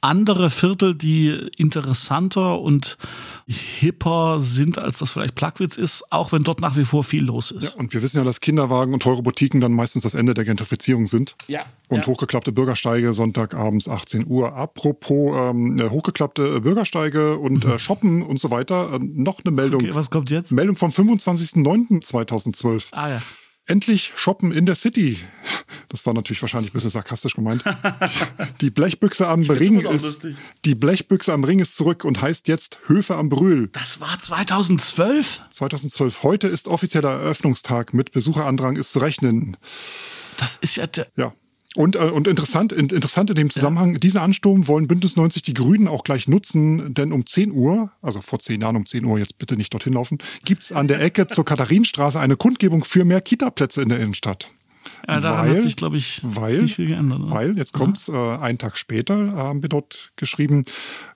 andere 0.02 0.50
Viertel, 0.50 0.96
die 0.96 1.30
interessanter 1.58 2.60
und 2.62 2.98
hipper 3.48 4.40
sind, 4.40 4.78
als 4.78 5.00
das 5.00 5.12
vielleicht 5.12 5.36
Plagwitz 5.36 5.76
ist, 5.78 6.10
auch 6.12 6.32
wenn 6.32 6.44
dort 6.44 6.62
nach 6.62 6.78
wie 6.78 6.86
vor 6.86 7.04
viel 7.04 7.26
los 7.26 7.52
ist. 7.52 7.64
Ja, 7.64 7.72
und 7.80 7.94
wir 7.94 8.02
wissen 8.02 8.18
ja, 8.18 8.24
dass 8.24 8.40
Kinderwagen 8.40 8.94
und 8.94 9.02
teure 9.02 9.22
Boutiquen 9.22 9.60
dann 9.60 9.74
meistens 9.74 10.04
das 10.04 10.16
Ende 10.16 10.34
der 10.34 10.46
Gentrifizierung 10.46 11.08
sind. 11.08 11.36
Ja. 11.48 11.62
Und 11.90 11.98
ja. 12.00 12.08
hochgeklappte 12.08 12.54
Bürgersteige 12.54 13.12
Sonntagabends 13.14 13.90
18 13.90 14.28
Uhr. 14.28 14.54
Apropos 14.56 15.36
ähm, 15.36 15.82
hochgeklappte 15.90 16.62
Bürgersteige 16.62 17.38
und 17.38 17.66
äh, 17.66 17.80
Shoppen 17.80 18.22
und 18.22 18.40
so 18.40 18.52
weiter. 18.52 18.94
Äh, 18.94 19.00
noch 19.00 19.44
eine 19.44 19.52
Meldung. 19.52 19.82
Okay, 19.82 19.96
was 19.96 20.10
kommt 20.10 20.30
jetzt? 20.30 20.52
Meldung 20.52 20.78
vom 20.78 20.92
25.09.2012. 20.92 22.90
Ah 22.92 23.10
ja. 23.10 23.22
Endlich 23.70 24.14
shoppen 24.16 24.52
in 24.52 24.66
der 24.66 24.74
City. 24.74 25.20
Das 25.90 26.04
war 26.08 26.16
natürlich 26.16 26.42
wahrscheinlich 26.42 26.72
ein 26.72 26.74
bisschen 26.74 26.90
sarkastisch 26.90 27.36
gemeint. 27.36 27.64
Die 28.62 28.72
Blechbüchse 28.72 29.28
am 29.28 29.44
Ring 29.44 29.82
ist, 29.82 30.26
die 30.66 30.74
Blechbüchse 30.74 31.32
am 31.32 31.44
Ring 31.44 31.60
ist 31.60 31.76
zurück 31.76 32.04
und 32.04 32.20
heißt 32.20 32.48
jetzt 32.48 32.80
Höfe 32.88 33.16
am 33.16 33.30
Brühl. 33.30 33.68
Das 33.74 34.02
war 34.02 34.20
2012? 34.20 35.44
2012. 35.52 36.24
Heute 36.24 36.48
ist 36.48 36.68
offizieller 36.68 37.12
Eröffnungstag. 37.12 37.94
Mit 37.94 38.12
Besucherandrang 38.12 38.76
ist 38.76 38.92
zu 38.92 39.00
rechnen. 39.00 39.56
Das 40.38 40.58
ist 40.58 40.76
ja 40.76 40.88
der. 40.88 41.06
Ja. 41.16 41.36
Und, 41.76 41.96
äh, 41.96 42.00
und 42.00 42.28
interessant, 42.28 42.72
interessant 42.72 43.30
in 43.30 43.36
dem 43.36 43.50
Zusammenhang, 43.52 43.94
ja. 43.94 44.00
diesen 44.00 44.20
Ansturm 44.20 44.68
wollen 44.68 44.88
Bündnis 44.88 45.16
90 45.16 45.44
die 45.44 45.54
Grünen 45.54 45.88
auch 45.88 46.04
gleich 46.04 46.28
nutzen, 46.28 46.94
denn 46.96 47.12
um 47.12 47.28
10 47.28 47.52
Uhr, 47.52 47.92
also 48.02 48.22
vor 48.22 48.40
10 48.40 48.62
Jahren 48.62 48.76
um 48.76 48.88
10 48.88 49.06
Uhr, 49.06 49.20
jetzt 49.20 49.38
bitte 49.38 49.56
nicht 49.56 49.72
dorthin 49.74 49.94
laufen, 49.94 50.18
gibt's 50.46 50.72
an 50.72 50.88
der 50.88 51.00
Ecke 51.02 51.28
zur 51.28 51.46
Katharinenstraße 51.46 52.20
eine 52.20 52.38
Kundgebung 52.38 52.84
für 52.84 53.06
mehr 53.06 53.22
Kita-Plätze 53.22 53.84
in 53.84 53.90
der 53.90 54.00
Innenstadt. 54.00 54.50
Ja, 55.08 55.20
daran 55.20 55.48
weil, 55.48 55.56
hat 55.56 55.62
sich, 55.62 55.76
glaube 55.76 55.98
ich, 55.98 56.22
weil, 56.24 56.64
nicht 56.64 56.76
viel 56.76 56.88
geändert. 56.88 57.20
Ne? 57.20 57.30
Weil, 57.30 57.58
jetzt 57.58 57.74
kommt's, 57.74 58.08
ja. 58.08 58.36
äh, 58.36 58.40
einen 58.40 58.58
Tag 58.58 58.78
später 58.78 59.34
haben 59.34 59.62
wir 59.62 59.70
dort 59.70 60.12
geschrieben, 60.16 60.66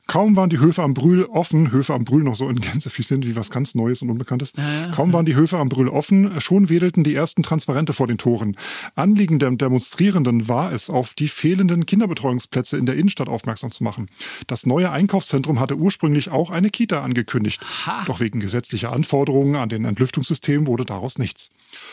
Kaum 0.07 0.35
waren 0.35 0.49
die 0.49 0.59
Höfe 0.59 0.83
am 0.83 0.93
Brühl 0.93 1.23
offen, 1.23 1.71
Höfe 1.71 1.93
am 1.93 2.03
Brühl 2.03 2.23
noch 2.23 2.35
so 2.35 2.49
in 2.49 2.59
Gänsefüßchen 2.59 3.23
wie 3.23 3.37
was 3.37 3.49
ganz 3.49 3.73
Neues 3.73 4.01
und 4.01 4.09
Unbekanntes. 4.09 4.51
Ja, 4.57 4.81
ja. 4.81 4.91
Kaum 4.91 5.13
waren 5.13 5.25
die 5.25 5.35
Höfe 5.35 5.57
am 5.57 5.69
Brühl 5.69 5.87
offen, 5.87 6.41
schon 6.41 6.67
wedelten 6.67 7.05
die 7.05 7.15
ersten 7.15 7.41
Transparente 7.41 7.93
vor 7.93 8.07
den 8.07 8.17
Toren. 8.17 8.57
Anliegen 8.95 9.39
der 9.39 9.51
Demonstrierenden 9.51 10.49
war 10.49 10.73
es, 10.73 10.89
auf 10.89 11.13
die 11.13 11.29
fehlenden 11.29 11.85
Kinderbetreuungsplätze 11.85 12.77
in 12.77 12.85
der 12.85 12.95
Innenstadt 12.95 13.29
aufmerksam 13.29 13.71
zu 13.71 13.83
machen. 13.83 14.09
Das 14.47 14.65
neue 14.65 14.91
Einkaufszentrum 14.91 15.59
hatte 15.59 15.77
ursprünglich 15.77 16.31
auch 16.31 16.49
eine 16.49 16.69
Kita 16.69 17.01
angekündigt. 17.01 17.61
Ha. 17.85 18.03
Doch 18.05 18.19
wegen 18.19 18.41
gesetzlicher 18.41 18.91
Anforderungen 18.91 19.55
an 19.55 19.69
den 19.69 19.85
Entlüftungssystem 19.85 20.67
wurde 20.67 20.83
daraus 20.83 21.17
nichts. 21.17 21.49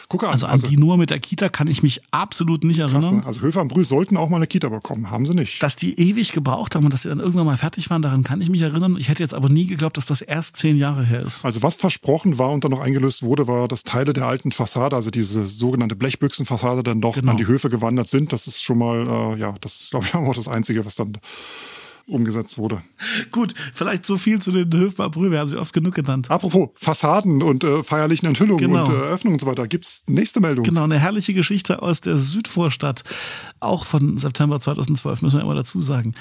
Guck 0.08 0.24
an. 0.24 0.30
Also 0.30 0.46
an 0.46 0.52
also, 0.52 0.68
die 0.68 0.76
nur 0.76 0.96
mit 0.96 1.10
der 1.10 1.20
Kita 1.20 1.48
kann 1.48 1.68
ich 1.68 1.82
mich 1.82 2.02
absolut 2.10 2.64
nicht 2.64 2.80
erinnern. 2.80 3.02
Krass, 3.02 3.12
ne? 3.12 3.26
Also 3.26 3.40
Höfe 3.40 3.60
am 3.60 3.68
Brühl 3.68 3.86
sollten 3.86 4.16
auch 4.16 4.28
mal 4.28 4.36
eine 4.36 4.46
Kita 4.46 4.68
bekommen, 4.68 5.10
haben 5.10 5.26
sie 5.26 5.34
nicht. 5.34 5.62
Dass 5.62 5.76
die 5.76 5.98
ewig 5.98 6.32
gebraucht 6.32 6.74
haben 6.74 6.84
und 6.84 6.92
dass 6.92 7.02
die 7.02 7.08
dann 7.08 7.20
irgendwann 7.20 7.46
mal 7.46 7.56
fertig 7.56 7.88
waren, 7.90 7.99
daran 8.02 8.22
kann 8.22 8.40
ich 8.40 8.48
mich 8.48 8.62
erinnern. 8.62 8.96
Ich 8.98 9.08
hätte 9.08 9.22
jetzt 9.22 9.34
aber 9.34 9.48
nie 9.48 9.66
geglaubt, 9.66 9.96
dass 9.96 10.06
das 10.06 10.22
erst 10.22 10.56
zehn 10.56 10.76
Jahre 10.76 11.04
her 11.04 11.22
ist. 11.22 11.44
Also 11.44 11.62
was 11.62 11.76
versprochen 11.76 12.38
war 12.38 12.50
und 12.50 12.64
dann 12.64 12.70
noch 12.70 12.80
eingelöst 12.80 13.22
wurde, 13.22 13.46
war, 13.46 13.68
dass 13.68 13.84
Teile 13.84 14.12
der 14.12 14.26
alten 14.26 14.52
Fassade, 14.52 14.96
also 14.96 15.10
diese 15.10 15.46
sogenannte 15.46 15.96
Blechbüchsenfassade, 15.96 16.82
dann 16.82 17.00
doch 17.00 17.14
genau. 17.14 17.32
an 17.32 17.36
die 17.36 17.46
Höfe 17.46 17.70
gewandert 17.70 18.08
sind. 18.08 18.32
Das 18.32 18.46
ist 18.46 18.62
schon 18.62 18.78
mal, 18.78 19.34
äh, 19.36 19.40
ja, 19.40 19.54
das 19.60 19.88
glaube 19.90 20.06
ich 20.06 20.14
auch 20.16 20.34
das 20.34 20.48
Einzige, 20.48 20.84
was 20.84 20.96
dann 20.96 21.18
umgesetzt 22.10 22.58
wurde. 22.58 22.82
Gut, 23.32 23.54
vielleicht 23.72 24.04
so 24.06 24.18
viel 24.18 24.40
zu 24.40 24.50
den 24.52 24.72
Höfbar-Brühe. 24.72 25.30
Wir 25.30 25.38
haben 25.40 25.48
sie 25.48 25.56
oft 25.56 25.72
genug 25.72 25.94
genannt. 25.94 26.30
Apropos 26.30 26.70
Fassaden 26.74 27.42
und 27.42 27.64
äh, 27.64 27.82
feierlichen 27.82 28.26
Enthüllungen 28.28 28.58
Genau. 28.58 28.86
und 28.86 28.92
äh, 28.94 28.96
Eröffnungen 28.98 29.34
und 29.36 29.40
so 29.40 29.46
weiter. 29.46 29.66
Gibt's 29.68 30.04
nächste 30.08 30.40
Meldung? 30.40 30.64
Genau, 30.64 30.84
eine 30.84 30.98
herrliche 30.98 31.34
Geschichte 31.34 31.82
aus 31.82 32.00
der 32.00 32.18
Südvorstadt, 32.18 33.04
auch 33.60 33.84
von 33.86 34.18
September 34.18 34.60
2012, 34.60 35.22
müssen 35.22 35.38
wir 35.38 35.42
immer 35.44 35.54
dazu 35.54 35.80
sagen. 35.82 36.14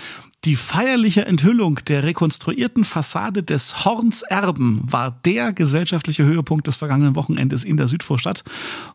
Die 0.46 0.56
feierliche 0.56 1.26
Enthüllung 1.26 1.80
der 1.88 2.04
rekonstruierten 2.04 2.86
Fassade 2.86 3.44
des 3.44 3.84
Horns 3.84 4.22
Erben 4.22 4.82
war 4.84 5.12
der 5.26 5.52
gesellschaftliche 5.52 6.24
Höhepunkt 6.24 6.68
des 6.68 6.78
vergangenen 6.78 7.16
Wochenendes 7.16 7.64
in 7.66 7.76
der 7.78 7.88
Südvorstadt. 7.90 8.44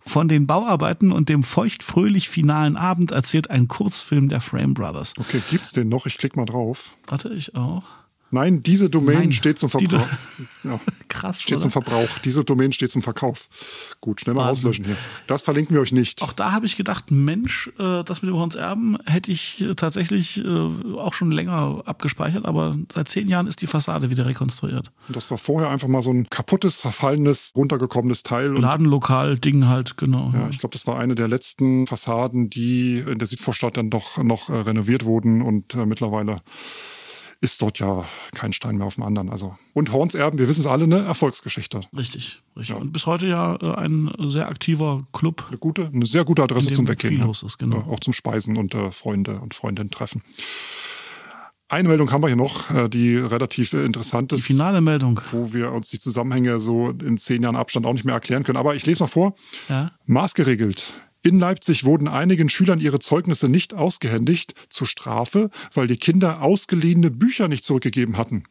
Von 0.06 0.28
den 0.28 0.46
Bauarbeiten 0.46 1.12
und 1.12 1.28
dem 1.28 1.42
feuchtfröhlich 1.42 2.28
finalen 2.28 2.76
Abend 2.76 3.10
erzählt 3.10 3.50
ein 3.50 3.68
Kurzfilm 3.68 4.28
der 4.28 4.40
Frame 4.40 4.72
Brothers. 4.74 5.12
Okay, 5.18 5.42
gibt's 5.50 5.72
den 5.72 5.88
noch? 5.88 6.06
Ich 6.06 6.16
klick 6.18 6.36
mal 6.36 6.46
drauf. 6.46 6.83
Warte, 7.06 7.28
ich 7.34 7.54
auch. 7.54 7.84
Nein, 8.34 8.62
diese 8.62 8.90
Domain 8.90 9.14
Nein, 9.18 9.32
steht 9.32 9.58
zum 9.58 9.70
Verbrauch. 9.70 9.88
Do- 9.88 10.68
Ja, 10.68 10.80
Krass, 11.08 11.40
steht 11.42 11.54
oder? 11.54 11.62
zum 11.62 11.70
Verbrauch. 11.70 12.08
Diese 12.24 12.44
Domain 12.44 12.72
steht 12.72 12.90
zum 12.90 13.02
Verkauf. 13.02 13.48
Gut, 14.00 14.20
schnell 14.20 14.34
mal 14.34 14.48
Wahnsinn. 14.48 14.68
auslöschen 14.70 14.84
hier. 14.86 14.96
Das 15.26 15.42
verlinken 15.42 15.74
wir 15.74 15.80
euch 15.80 15.92
nicht. 15.92 16.20
Auch 16.22 16.32
da 16.32 16.52
habe 16.52 16.66
ich 16.66 16.76
gedacht, 16.76 17.10
Mensch, 17.10 17.70
äh, 17.78 18.02
das 18.04 18.22
mit 18.22 18.30
dem 18.30 18.36
Horns 18.36 18.54
Erben 18.56 18.98
hätte 19.06 19.30
ich 19.30 19.64
tatsächlich 19.76 20.44
äh, 20.44 20.48
auch 20.96 21.12
schon 21.14 21.30
länger 21.30 21.82
abgespeichert, 21.86 22.44
aber 22.44 22.76
seit 22.92 23.08
zehn 23.08 23.28
Jahren 23.28 23.46
ist 23.46 23.62
die 23.62 23.66
Fassade 23.66 24.10
wieder 24.10 24.26
rekonstruiert. 24.26 24.90
Das 25.08 25.30
war 25.30 25.38
vorher 25.38 25.70
einfach 25.70 25.88
mal 25.88 26.02
so 26.02 26.10
ein 26.10 26.28
kaputtes, 26.28 26.80
verfallenes, 26.80 27.52
runtergekommenes 27.54 28.22
Teil. 28.24 28.54
Und 28.56 28.62
Ladenlokal, 28.62 29.38
Ding 29.38 29.68
halt, 29.68 29.96
genau. 29.96 30.32
ja, 30.34 30.48
ich 30.50 30.58
glaube, 30.58 30.72
das 30.72 30.86
war 30.86 30.98
eine 30.98 31.14
der 31.14 31.28
letzten 31.28 31.86
Fassaden, 31.86 32.50
die 32.50 32.98
in 32.98 33.18
der 33.18 33.26
Südvorstadt 33.28 33.76
dann 33.76 33.90
doch 33.90 34.18
noch 34.22 34.48
äh, 34.48 34.54
renoviert 34.56 35.04
wurden 35.04 35.42
und 35.42 35.74
mittlerweile 35.86 36.42
ist 37.40 37.60
dort 37.62 37.78
ja 37.78 38.04
kein 38.34 38.52
Stein 38.52 38.76
mehr 38.78 38.86
auf 38.86 38.94
dem 38.94 39.04
anderen. 39.04 39.30
Also 39.30 39.56
und 39.72 39.92
Horns 39.92 40.14
Erben, 40.14 40.38
wir 40.38 40.48
wissen 40.48 40.60
es 40.60 40.66
alle, 40.66 40.84
eine 40.84 41.04
Erfolgsgeschichte. 41.04 41.80
Richtig, 41.96 42.42
richtig. 42.56 42.76
Und 42.76 42.92
bis 42.92 43.06
heute 43.06 43.26
ja 43.26 43.56
äh, 43.56 43.74
ein 43.76 44.10
sehr 44.18 44.48
aktiver 44.48 45.06
Club. 45.12 45.44
Eine 45.48 45.58
gute, 45.58 45.90
eine 45.92 46.06
sehr 46.06 46.24
gute 46.24 46.42
Adresse 46.42 46.72
zum 46.72 46.88
Weggehen. 46.88 47.10
viel 47.10 47.20
ja. 47.20 47.26
los 47.26 47.42
ist, 47.42 47.58
genau. 47.58 47.76
Ja, 47.78 47.86
auch 47.86 48.00
zum 48.00 48.12
Speisen 48.12 48.56
und 48.56 48.74
äh, 48.74 48.90
Freunde 48.90 49.40
und 49.40 49.54
Freundinnen 49.54 49.90
treffen. 49.90 50.22
Eine 51.68 51.88
Meldung 51.88 52.12
haben 52.12 52.22
wir 52.22 52.28
hier 52.28 52.36
noch, 52.36 52.70
äh, 52.70 52.88
die 52.88 53.16
relativ 53.16 53.72
äh, 53.72 53.84
interessant 53.84 54.30
Die 54.30 54.36
ist. 54.36 54.44
finale 54.46 54.80
Meldung. 54.80 55.20
wo 55.32 55.52
wir 55.52 55.72
uns 55.72 55.88
die 55.88 55.98
Zusammenhänge 55.98 56.60
so 56.60 56.90
in 56.90 57.16
zehn 57.16 57.42
Jahren 57.42 57.56
Abstand 57.56 57.86
auch 57.86 57.94
nicht 57.94 58.04
mehr 58.04 58.14
erklären 58.14 58.44
können. 58.44 58.58
Aber 58.58 58.74
ich 58.74 58.84
lese 58.86 59.02
mal 59.02 59.06
vor. 59.08 59.34
Ja. 59.68 59.90
Maßgeregelt. 60.06 60.92
In 61.26 61.38
Leipzig 61.38 61.84
wurden 61.84 62.06
einigen 62.06 62.50
Schülern 62.50 62.80
ihre 62.80 62.98
Zeugnisse 62.98 63.48
nicht 63.48 63.72
ausgehändigt 63.72 64.54
zur 64.68 64.86
Strafe, 64.86 65.48
weil 65.72 65.86
die 65.86 65.96
Kinder 65.96 66.42
ausgeliehene 66.42 67.10
Bücher 67.10 67.48
nicht 67.48 67.64
zurückgegeben 67.64 68.18
hatten. 68.18 68.44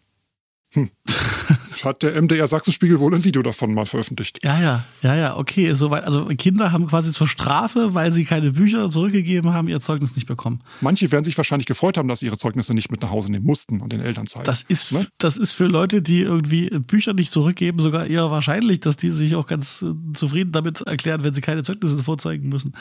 Hm. 0.71 0.89
Hat 1.83 2.03
der 2.03 2.21
MDR 2.21 2.47
Sachsenspiegel 2.47 2.99
wohl 2.99 3.13
ein 3.13 3.23
Video 3.23 3.41
davon 3.41 3.73
mal 3.73 3.86
veröffentlicht. 3.86 4.39
Ja, 4.43 4.59
ja, 4.62 4.83
ja, 5.01 5.15
ja, 5.15 5.38
okay, 5.38 5.73
soweit. 5.73 6.03
Also 6.03 6.25
Kinder 6.38 6.71
haben 6.71 6.88
quasi 6.88 7.12
zur 7.12 7.27
Strafe, 7.27 7.93
weil 7.93 8.13
sie 8.13 8.25
keine 8.25 8.51
Bücher 8.51 8.89
zurückgegeben 8.89 9.53
haben, 9.53 9.67
ihr 9.67 9.79
Zeugnis 9.79 10.15
nicht 10.15 10.27
bekommen. 10.27 10.62
Manche 10.81 11.12
werden 11.12 11.23
sich 11.23 11.38
wahrscheinlich 11.38 11.65
gefreut 11.65 11.97
haben, 11.97 12.07
dass 12.07 12.19
sie 12.19 12.27
ihre 12.27 12.38
Zeugnisse 12.38 12.73
nicht 12.73 12.91
mit 12.91 13.01
nach 13.01 13.09
Hause 13.12 13.31
nehmen 13.31 13.45
mussten 13.45 13.81
und 13.81 13.91
den 13.91 14.01
Eltern 14.01 14.27
zeigen. 14.27 14.45
Das 14.45 14.62
ist, 14.63 14.91
Ne? 14.91 15.07
das 15.17 15.38
ist 15.38 15.53
für 15.53 15.65
Leute, 15.65 16.01
die 16.01 16.21
irgendwie 16.21 16.69
Bücher 16.69 17.13
nicht 17.13 17.31
zurückgeben, 17.31 17.79
sogar 17.79 18.05
eher 18.07 18.29
wahrscheinlich, 18.31 18.79
dass 18.79 18.97
die 18.97 19.12
sich 19.12 19.36
auch 19.36 19.47
ganz 19.47 19.81
äh, 19.81 19.93
zufrieden 20.13 20.51
damit 20.51 20.81
erklären, 20.81 21.23
wenn 21.23 21.33
sie 21.33 21.41
keine 21.41 21.63
Zeugnisse 21.63 21.97
vorzeigen 21.97 22.49
müssen. 22.49 22.73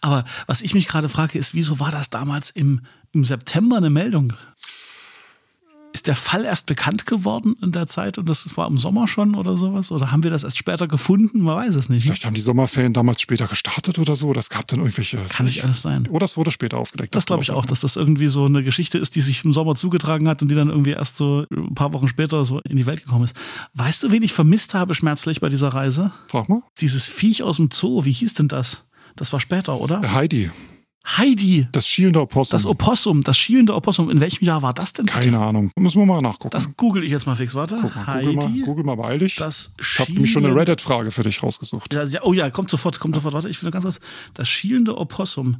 Aber 0.00 0.24
was 0.46 0.62
ich 0.62 0.74
mich 0.74 0.86
gerade 0.88 1.08
frage, 1.08 1.38
ist, 1.38 1.54
wieso 1.54 1.78
war 1.80 1.90
das 1.90 2.10
damals 2.10 2.50
im, 2.50 2.80
im 3.12 3.24
September 3.24 3.76
eine 3.76 3.90
Meldung? 3.90 4.32
Ist 5.92 6.06
der 6.06 6.14
Fall 6.14 6.44
erst 6.44 6.66
bekannt 6.66 7.04
geworden 7.04 7.56
in 7.60 7.72
der 7.72 7.88
Zeit 7.88 8.16
und 8.16 8.28
das 8.28 8.56
war 8.56 8.68
im 8.68 8.78
Sommer 8.78 9.08
schon 9.08 9.34
oder 9.34 9.56
sowas? 9.56 9.90
Oder 9.90 10.12
haben 10.12 10.22
wir 10.22 10.30
das 10.30 10.44
erst 10.44 10.56
später 10.56 10.86
gefunden? 10.86 11.40
Man 11.40 11.56
weiß 11.56 11.74
es 11.74 11.88
nicht. 11.88 12.04
Vielleicht 12.04 12.24
haben 12.24 12.34
die 12.34 12.40
Sommerferien 12.40 12.92
damals 12.92 13.20
später 13.20 13.48
gestartet 13.48 13.98
oder 13.98 14.14
so. 14.14 14.32
Das 14.32 14.50
gab 14.50 14.68
dann 14.68 14.78
irgendwelche. 14.78 15.18
Kann 15.28 15.46
nicht 15.46 15.64
alles 15.64 15.82
sein. 15.82 16.06
Oder 16.06 16.26
es 16.26 16.36
wurde 16.36 16.52
später 16.52 16.78
aufgedeckt. 16.78 17.14
Das 17.16 17.26
glaube 17.26 17.42
ich 17.42 17.50
auch, 17.50 17.66
dass 17.66 17.80
das 17.80 17.96
irgendwie 17.96 18.28
so 18.28 18.44
eine 18.44 18.62
Geschichte 18.62 18.98
ist, 18.98 19.16
die 19.16 19.20
sich 19.20 19.44
im 19.44 19.52
Sommer 19.52 19.74
zugetragen 19.74 20.28
hat 20.28 20.42
und 20.42 20.48
die 20.48 20.54
dann 20.54 20.68
irgendwie 20.68 20.92
erst 20.92 21.16
so 21.16 21.44
ein 21.50 21.74
paar 21.74 21.92
Wochen 21.92 22.06
später 22.06 22.44
so 22.44 22.60
in 22.60 22.76
die 22.76 22.86
Welt 22.86 23.02
gekommen 23.02 23.24
ist. 23.24 23.34
Weißt 23.74 24.02
du, 24.04 24.12
wen 24.12 24.22
ich 24.22 24.32
vermisst 24.32 24.74
habe 24.74 24.94
schmerzlich 24.94 25.40
bei 25.40 25.48
dieser 25.48 25.70
Reise? 25.70 26.12
Frag 26.28 26.48
mal. 26.48 26.62
Dieses 26.80 27.06
Viech 27.06 27.42
aus 27.42 27.56
dem 27.56 27.68
Zoo, 27.72 28.04
wie 28.04 28.12
hieß 28.12 28.34
denn 28.34 28.48
das? 28.48 28.84
Das 29.16 29.32
war 29.32 29.40
später, 29.40 29.80
oder? 29.80 30.00
Heidi, 30.12 30.50
Heidi, 31.06 31.66
das 31.72 31.88
schielende 31.88 32.20
Opossum. 32.20 32.56
das 32.56 32.66
Opossum, 32.66 33.22
das 33.22 33.36
schielende 33.36 33.74
Opossum. 33.74 34.10
In 34.10 34.20
welchem 34.20 34.44
Jahr 34.44 34.62
war 34.62 34.74
das 34.74 34.92
denn? 34.92 35.06
Keine 35.06 35.38
Ahnung. 35.38 35.70
Müssen 35.76 35.98
wir 35.98 36.06
mal 36.06 36.20
nachgucken. 36.20 36.50
Das 36.50 36.76
google 36.76 37.02
ich 37.02 37.10
jetzt 37.10 37.26
mal 37.26 37.36
fix, 37.36 37.54
warte. 37.54 37.78
Guck 37.80 37.96
mal, 37.96 38.06
Heidi, 38.06 38.34
Google, 38.34 38.48
mal, 38.48 38.64
Google 38.64 38.84
mal 38.84 38.96
beeil 38.96 39.18
dich. 39.18 39.36
das 39.36 39.74
ich 39.80 39.98
habe 39.98 40.12
nämlich 40.12 40.30
schon 40.30 40.44
eine 40.44 40.54
Reddit-Frage 40.54 41.10
für 41.10 41.22
dich 41.22 41.42
rausgesucht. 41.42 41.92
Ja, 41.92 42.04
ja, 42.04 42.20
oh 42.22 42.32
ja, 42.32 42.50
kommt 42.50 42.70
sofort, 42.70 43.00
kommt 43.00 43.14
sofort. 43.14 43.34
Warte, 43.34 43.48
ich 43.48 43.62
nur 43.62 43.72
ganz 43.72 43.84
kurz. 43.84 44.00
Das 44.34 44.48
schielende 44.48 44.96
Opossum 44.96 45.56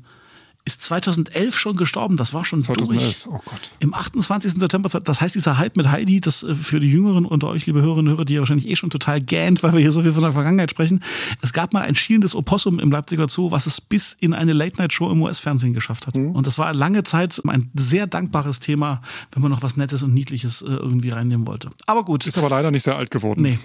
ist 0.71 0.83
2011 0.83 1.59
schon 1.59 1.77
gestorben. 1.77 2.17
Das 2.17 2.33
war 2.35 2.45
schon 2.45 2.63
durch. 2.63 2.79
2011. 2.79 3.29
Oh 3.29 3.41
Gott. 3.45 3.71
Im 3.81 3.95
28. 3.95 4.53
September, 4.53 4.89
das 4.89 5.21
heißt, 5.21 5.35
dieser 5.35 5.59
Hype 5.59 5.77
mit 5.77 5.91
Heidi, 5.91 6.21
das 6.21 6.43
äh, 6.43 6.55
für 6.55 6.81
die 6.81 6.91
Jüngeren 6.91 7.27
unter 7.27 7.49
euch, 7.49 7.67
liebe 7.67 7.83
Hörerinnen 7.83 8.13
und 8.13 8.17
Hörer, 8.19 8.25
die 8.25 8.35
ja 8.35 8.41
wahrscheinlich 8.41 8.69
eh 8.69 8.77
schon 8.77 8.91
total 8.91 9.21
gähnt, 9.21 9.63
weil 9.63 9.73
wir 9.73 9.81
hier 9.81 9.93
so 9.93 10.03
viel 10.03 10.13
von 10.13 10.23
der 10.23 10.33
Vergangenheit 10.33 10.71
sprechen. 10.71 11.03
Es 11.43 11.53
gab 11.53 11.73
mal 11.73 11.83
ein 11.83 11.95
schielendes 11.95 12.35
Opossum 12.35 12.79
im 12.79 12.91
Leipziger 12.91 13.29
Zoo, 13.29 13.51
was 13.51 13.67
es 13.67 13.81
bis 13.81 14.17
in 14.21 14.35
eine 14.35 14.53
Late-Night-Show 14.53 15.11
im 15.11 15.23
US-Fernsehen 15.23 15.75
geschafft 15.75 16.07
hat. 16.07 16.15
Und 16.15 16.47
das 16.47 16.59
war 16.59 16.73
lange 16.75 17.03
Zeit 17.03 17.41
ein 17.47 17.71
sehr 17.75 18.07
dankbares 18.07 18.61
Thema, 18.61 19.03
wenn 19.33 19.43
man 19.43 19.51
noch 19.51 19.63
was 19.63 19.77
Nettes 19.77 20.03
und 20.03 20.15
Niedliches 20.15 20.63
äh, 20.63 20.67
irgendwie 20.67 21.11
reinnehmen 21.11 21.47
wollte. 21.47 21.71
Aber 21.87 22.05
gut. 22.05 22.27
Ist 22.27 22.39
aber 22.39 22.51
leider 22.51 22.71
nicht 22.71 22.85
sehr 22.85 22.97
alt 22.97 23.11
geworden. 23.11 23.43
Nee. 23.43 23.59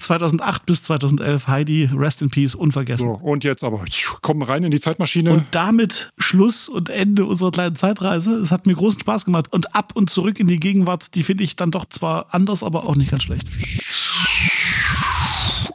2008 0.00 0.66
bis 0.66 0.82
2011 0.84 1.48
Heidi, 1.48 1.90
Rest 1.92 2.22
in 2.22 2.30
Peace, 2.30 2.54
unvergessen. 2.54 3.08
So, 3.08 3.14
und 3.14 3.44
jetzt 3.44 3.64
aber, 3.64 3.84
komm 4.20 4.42
rein 4.42 4.64
in 4.64 4.70
die 4.70 4.80
Zeitmaschine. 4.80 5.32
Und 5.32 5.46
damit 5.50 6.12
Schluss 6.18 6.51
und 6.68 6.88
Ende 6.88 7.26
unserer 7.26 7.50
kleinen 7.50 7.76
Zeitreise. 7.76 8.34
Es 8.36 8.50
hat 8.50 8.66
mir 8.66 8.74
großen 8.74 9.00
Spaß 9.00 9.24
gemacht. 9.24 9.52
Und 9.52 9.74
ab 9.74 9.92
und 9.94 10.10
zurück 10.10 10.40
in 10.40 10.46
die 10.46 10.60
Gegenwart, 10.60 11.14
die 11.14 11.22
finde 11.22 11.44
ich 11.44 11.56
dann 11.56 11.70
doch 11.70 11.86
zwar 11.86 12.34
anders, 12.34 12.62
aber 12.62 12.88
auch 12.88 12.96
nicht 12.96 13.10
ganz 13.10 13.24
schlecht. 13.24 13.46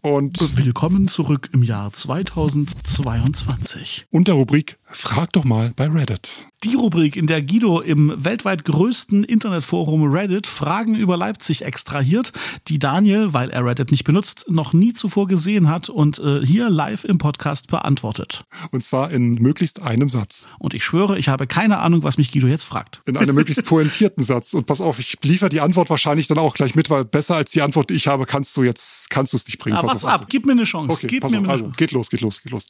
Und 0.02 0.56
Willkommen 0.56 1.08
zurück 1.08 1.50
im 1.54 1.64
Jahr 1.64 1.92
2022. 1.92 4.08
unter 4.10 4.34
Rubrik 4.34 4.77
Frag 5.00 5.32
doch 5.34 5.44
mal 5.44 5.74
bei 5.76 5.86
Reddit. 5.88 6.32
Die 6.64 6.74
Rubrik, 6.74 7.16
in 7.16 7.28
der 7.28 7.44
Guido 7.44 7.82
im 7.82 8.12
weltweit 8.18 8.66
größten 8.66 9.24
Internetforum 9.24 10.12
Reddit 10.12 10.48
Fragen 10.48 10.96
über 10.96 11.16
Leipzig 11.16 11.64
extrahiert, 11.64 12.34
die 12.68 12.80
Daniel, 12.80 13.32
weil 13.32 13.52
er 13.52 13.64
Reddit 13.64 13.92
nicht 13.92 14.06
benutzt, 14.06 14.46
noch 14.50 14.74
nie 14.74 14.94
zuvor 14.94 15.28
gesehen 15.28 15.70
hat 15.70 15.88
und 15.88 16.18
äh, 16.18 16.44
hier 16.44 16.72
live 16.72 17.04
im 17.04 17.20
Podcast 17.20 17.68
beantwortet. 17.68 18.44
Und 18.72 18.84
zwar 18.84 19.12
in 19.12 19.36
möglichst 19.36 19.84
einem 19.84 20.10
Satz. 20.10 20.50
Und 20.58 20.74
ich 20.74 20.84
schwöre, 20.84 21.20
ich 21.20 21.30
habe 21.30 21.46
keine 21.46 21.78
Ahnung, 21.78 22.02
was 22.02 22.18
mich 22.18 22.32
Guido 22.32 22.48
jetzt 22.48 22.64
fragt. 22.64 23.04
In 23.06 23.18
einem 23.18 23.36
möglichst 23.36 23.66
pointierten 23.66 24.24
Satz. 24.24 24.56
Und 24.56 24.66
pass 24.66 24.82
auf, 24.82 24.98
ich 24.98 25.20
liefere 25.22 25.50
die 25.50 25.62
Antwort 25.62 25.92
wahrscheinlich 25.92 26.26
dann 26.26 26.40
auch 26.40 26.56
gleich 26.56 26.74
mit, 26.74 26.90
weil 26.90 27.06
besser 27.06 27.36
als 27.36 27.52
die 27.52 27.62
Antwort, 27.62 27.92
die 27.92 27.94
ich 27.94 28.08
habe, 28.08 28.26
kannst 28.26 28.58
du 28.58 28.64
jetzt, 28.64 29.12
kannst 29.12 29.32
du 29.34 29.38
es 29.38 29.46
nicht 29.46 29.60
bringen. 29.60 29.78
Aber 29.78 29.90
Pass 29.90 30.04
warte 30.04 30.16
auf, 30.16 30.22
ab, 30.24 30.28
gib 30.28 30.48
mir 30.48 30.54
eine 30.54 30.64
Chance. 30.64 30.98
Okay, 30.98 31.06
gib 31.08 31.22
pass 31.22 31.32
mir 31.34 31.38
auf, 31.38 31.44
eine 31.44 31.52
also 31.54 31.64
Chance. 31.66 31.78
geht 31.78 31.92
los, 31.92 32.10
geht 32.10 32.22
los, 32.22 32.42
geht 32.42 32.52
los. 32.52 32.66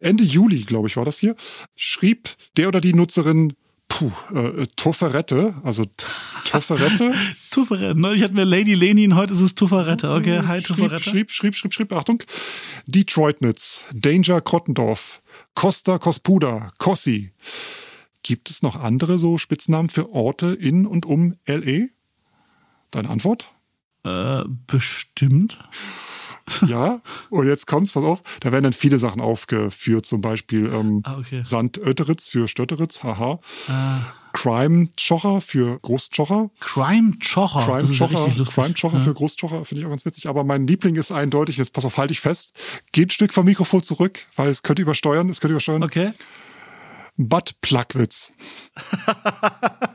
Ende 0.00 0.24
Juli, 0.24 0.64
glaube 0.64 0.88
ich, 0.88 0.96
war 0.96 1.04
das 1.04 1.18
hier, 1.18 1.36
schrieb 1.76 2.30
der 2.56 2.68
oder 2.68 2.80
die 2.80 2.94
Nutzerin 2.94 3.54
Puh, 3.88 4.12
äh, 4.32 4.66
Tofferette, 4.76 5.54
also 5.64 5.84
Tofferette. 6.44 7.12
Tufferette. 7.50 7.98
Neulich 7.98 8.22
hatten 8.22 8.36
wir 8.36 8.44
Lady 8.44 8.74
Lenin, 8.74 9.16
heute 9.16 9.32
ist 9.32 9.40
es 9.40 9.56
Tufferette. 9.56 10.10
Okay, 10.12 10.42
hi 10.46 10.62
schrieb, 10.62 10.76
Tufferette. 10.76 11.02
schrieb, 11.02 11.32
schrieb, 11.32 11.56
schrieb, 11.56 11.74
schrieb, 11.74 11.92
Achtung. 11.92 12.22
Detroitnitz, 12.86 13.84
Danger 13.92 14.40
Krottendorf, 14.40 15.20
Costa 15.54 15.98
Cospuda, 15.98 16.70
Cossi. 16.78 17.32
Gibt 18.22 18.48
es 18.48 18.62
noch 18.62 18.76
andere 18.76 19.18
so 19.18 19.38
Spitznamen 19.38 19.88
für 19.88 20.12
Orte 20.12 20.54
in 20.54 20.86
und 20.86 21.04
um 21.04 21.34
LE? 21.46 21.88
Deine 22.92 23.10
Antwort? 23.10 23.52
Äh, 24.04 24.44
bestimmt. 24.66 25.58
Ja. 26.66 27.00
Und 27.30 27.48
jetzt 27.48 27.66
kommt's, 27.66 27.92
pass 27.92 28.04
auf, 28.04 28.22
da 28.40 28.52
werden 28.52 28.64
dann 28.64 28.72
viele 28.72 28.98
Sachen 28.98 29.20
aufgeführt, 29.20 30.06
zum 30.06 30.20
Beispiel 30.20 30.66
ähm, 30.72 31.02
Ah, 31.04 31.18
okay. 31.18 31.42
Sand 31.44 31.78
Ötteritz 31.78 32.28
für 32.28 32.48
Stötteritz, 32.48 33.02
haha. 33.02 33.40
Äh, 33.68 33.72
Crime 34.32 34.88
Chocher 34.96 35.40
für 35.40 35.78
Großchocher. 35.80 36.50
Crime 36.60 37.14
Chocher. 37.20 37.64
Crime 37.64 37.80
das 37.80 37.90
ist 37.90 37.98
ja 37.98 38.06
richtig 38.06 38.36
lustig. 38.36 38.54
Crime 38.54 38.74
Chocher 38.74 38.98
ja. 38.98 39.04
für 39.04 39.14
Großchocher 39.14 39.64
finde 39.64 39.80
ich 39.80 39.86
auch 39.86 39.90
ganz 39.90 40.04
witzig. 40.04 40.28
Aber 40.28 40.44
mein 40.44 40.66
Liebling 40.66 40.96
ist 40.96 41.10
eindeutig, 41.10 41.56
jetzt 41.56 41.72
pass 41.72 41.84
auf, 41.84 41.96
halte 41.96 42.12
ich 42.12 42.20
fest. 42.20 42.54
Geht 42.92 43.08
ein 43.08 43.10
Stück 43.10 43.32
vom 43.32 43.46
Mikrofon 43.46 43.82
zurück, 43.82 44.20
weil 44.36 44.48
es 44.48 44.62
könnte 44.62 44.82
übersteuern, 44.82 45.30
es 45.30 45.40
könnte 45.40 45.52
übersteuern. 45.52 45.82
Okay. 45.82 46.12
Butt 47.16 47.54
Plugwitz. 47.60 48.32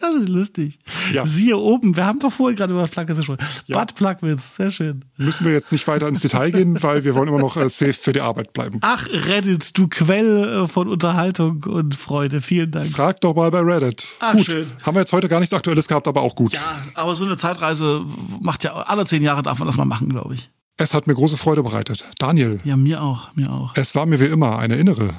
Das 0.00 0.14
ist 0.14 0.28
lustig. 0.28 0.78
Ja. 1.12 1.24
Siehe 1.26 1.56
oben, 1.58 1.96
wir 1.96 2.06
haben 2.06 2.20
doch 2.20 2.32
vorhin 2.32 2.56
gerade 2.56 2.72
über 2.72 2.86
Plugwitz 2.86 3.16
gesprochen. 3.16 3.38
Ja. 3.66 3.76
Bad 3.78 3.94
Plugwitz, 3.96 4.56
sehr 4.56 4.70
schön. 4.70 5.04
Müssen 5.16 5.44
wir 5.44 5.52
jetzt 5.52 5.72
nicht 5.72 5.86
weiter 5.88 6.06
ins 6.08 6.20
Detail 6.20 6.50
gehen, 6.52 6.82
weil 6.82 7.04
wir 7.04 7.14
wollen 7.14 7.28
immer 7.28 7.38
noch 7.40 7.56
äh, 7.56 7.68
safe 7.68 7.92
für 7.94 8.12
die 8.12 8.20
Arbeit 8.20 8.52
bleiben. 8.52 8.78
Ach, 8.82 9.06
Reddit, 9.10 9.76
du 9.76 9.88
Quell 9.88 10.62
äh, 10.64 10.68
von 10.68 10.88
Unterhaltung 10.88 11.64
und 11.64 11.96
Freude. 11.96 12.40
Vielen 12.40 12.70
Dank. 12.70 12.88
Frag 12.90 13.20
doch 13.22 13.34
mal 13.34 13.50
bei 13.50 13.60
Reddit. 13.60 14.06
Ah, 14.20 14.32
gut, 14.32 14.44
schön. 14.46 14.68
haben 14.82 14.94
wir 14.94 15.00
jetzt 15.00 15.12
heute 15.12 15.28
gar 15.28 15.40
nichts 15.40 15.52
Aktuelles 15.52 15.88
gehabt, 15.88 16.06
aber 16.06 16.22
auch 16.22 16.34
gut. 16.36 16.52
Ja, 16.52 16.60
aber 16.94 17.16
so 17.16 17.24
eine 17.24 17.36
Zeitreise 17.36 18.04
macht 18.40 18.62
ja 18.64 18.74
alle 18.74 19.04
zehn 19.06 19.22
Jahre 19.22 19.42
darf 19.42 19.58
man 19.58 19.66
das 19.66 19.76
mal 19.76 19.84
machen, 19.84 20.08
glaube 20.08 20.34
ich. 20.34 20.50
Es 20.76 20.92
hat 20.94 21.06
mir 21.06 21.14
große 21.14 21.36
Freude 21.38 21.62
bereitet. 21.62 22.04
Daniel, 22.18 22.60
Ja, 22.64 22.76
mir 22.76 23.02
auch, 23.02 23.34
mir 23.34 23.50
auch. 23.50 23.72
es 23.76 23.94
war 23.96 24.04
mir 24.06 24.20
wie 24.20 24.26
immer 24.26 24.58
eine 24.58 24.76
innere. 24.76 25.14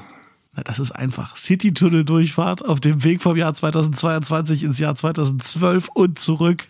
Na, 0.58 0.63
das 0.63 0.80
ist 0.80 0.91
einfach. 0.91 1.38
City-Tunnel-Durchfahrt 1.38 2.65
auf 2.65 2.80
dem 2.80 3.04
Weg 3.04 3.22
vom 3.22 3.38
Jahr 3.38 3.54
2022 3.54 4.63
ins 4.63 4.80
Jahr 4.80 4.96
2012 4.96 5.89
und 5.93 6.17
zurück. 6.17 6.63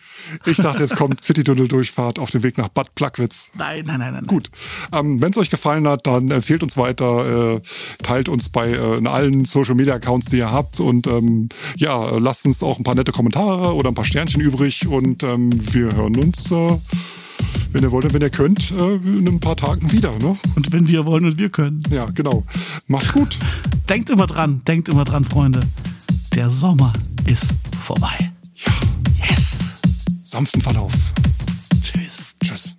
Ich 0.44 0.58
dachte, 0.58 0.82
es 0.82 0.94
kommt 0.94 1.24
City-Tunnel-Durchfahrt 1.24 2.18
auf 2.18 2.30
dem 2.30 2.42
Weg 2.42 2.58
nach 2.58 2.68
Bad 2.68 2.94
Plagwitz. 2.94 3.50
Nein, 3.54 3.84
nein, 3.86 3.98
nein, 3.98 4.12
nein. 4.12 4.26
Gut. 4.26 4.50
Ähm, 4.92 5.22
Wenn 5.22 5.30
es 5.30 5.38
euch 5.38 5.48
gefallen 5.48 5.88
hat, 5.88 6.06
dann 6.06 6.30
empfehlt 6.30 6.62
uns 6.62 6.76
weiter, 6.76 7.54
äh, 7.56 7.60
teilt 8.02 8.28
uns 8.28 8.50
bei 8.50 8.68
äh, 8.68 8.98
in 8.98 9.06
allen 9.06 9.46
Social 9.46 9.74
Media 9.74 9.94
Accounts, 9.94 10.26
die 10.26 10.36
ihr 10.36 10.52
habt 10.52 10.80
und 10.80 11.06
ähm, 11.06 11.48
ja, 11.76 12.18
lasst 12.18 12.44
uns 12.44 12.62
auch 12.62 12.76
ein 12.76 12.84
paar 12.84 12.94
nette 12.94 13.12
Kommentare 13.12 13.74
oder 13.74 13.88
ein 13.88 13.94
paar 13.94 14.04
Sternchen 14.04 14.42
übrig 14.42 14.86
und 14.86 15.22
ähm, 15.22 15.50
wir 15.72 15.96
hören 15.96 16.16
uns, 16.16 16.52
äh, 16.52 16.76
wenn 17.72 17.82
ihr 17.82 17.90
wollt 17.90 18.06
und 18.06 18.14
wenn 18.14 18.22
ihr 18.22 18.30
könnt, 18.30 18.70
äh, 18.70 18.94
in 18.94 19.28
ein 19.28 19.40
paar 19.40 19.56
Tagen 19.56 19.90
wieder. 19.92 20.12
Ne? 20.18 20.36
Und 20.56 20.72
wenn 20.72 20.88
wir 20.88 21.06
wollen 21.06 21.24
und 21.24 21.38
wir 21.38 21.50
können. 21.50 21.82
Ja, 21.90 22.06
genau. 22.06 22.44
Macht's 22.86 23.12
gut. 23.12 23.38
denkt 23.88 24.10
immer 24.10 24.26
dran, 24.26 24.62
denkt 24.66 24.88
immer 24.88 25.04
dran, 25.04 25.24
Freunde. 25.24 25.60
Der 26.34 26.50
Sommer 26.50 26.92
ist 27.26 27.54
vorbei. 27.80 28.32
Ja. 28.54 28.72
Yes. 29.28 29.56
Sanften 30.22 30.62
Verlauf. 30.62 30.92
Tschüss. 31.82 32.26
Tschüss. 32.42 32.77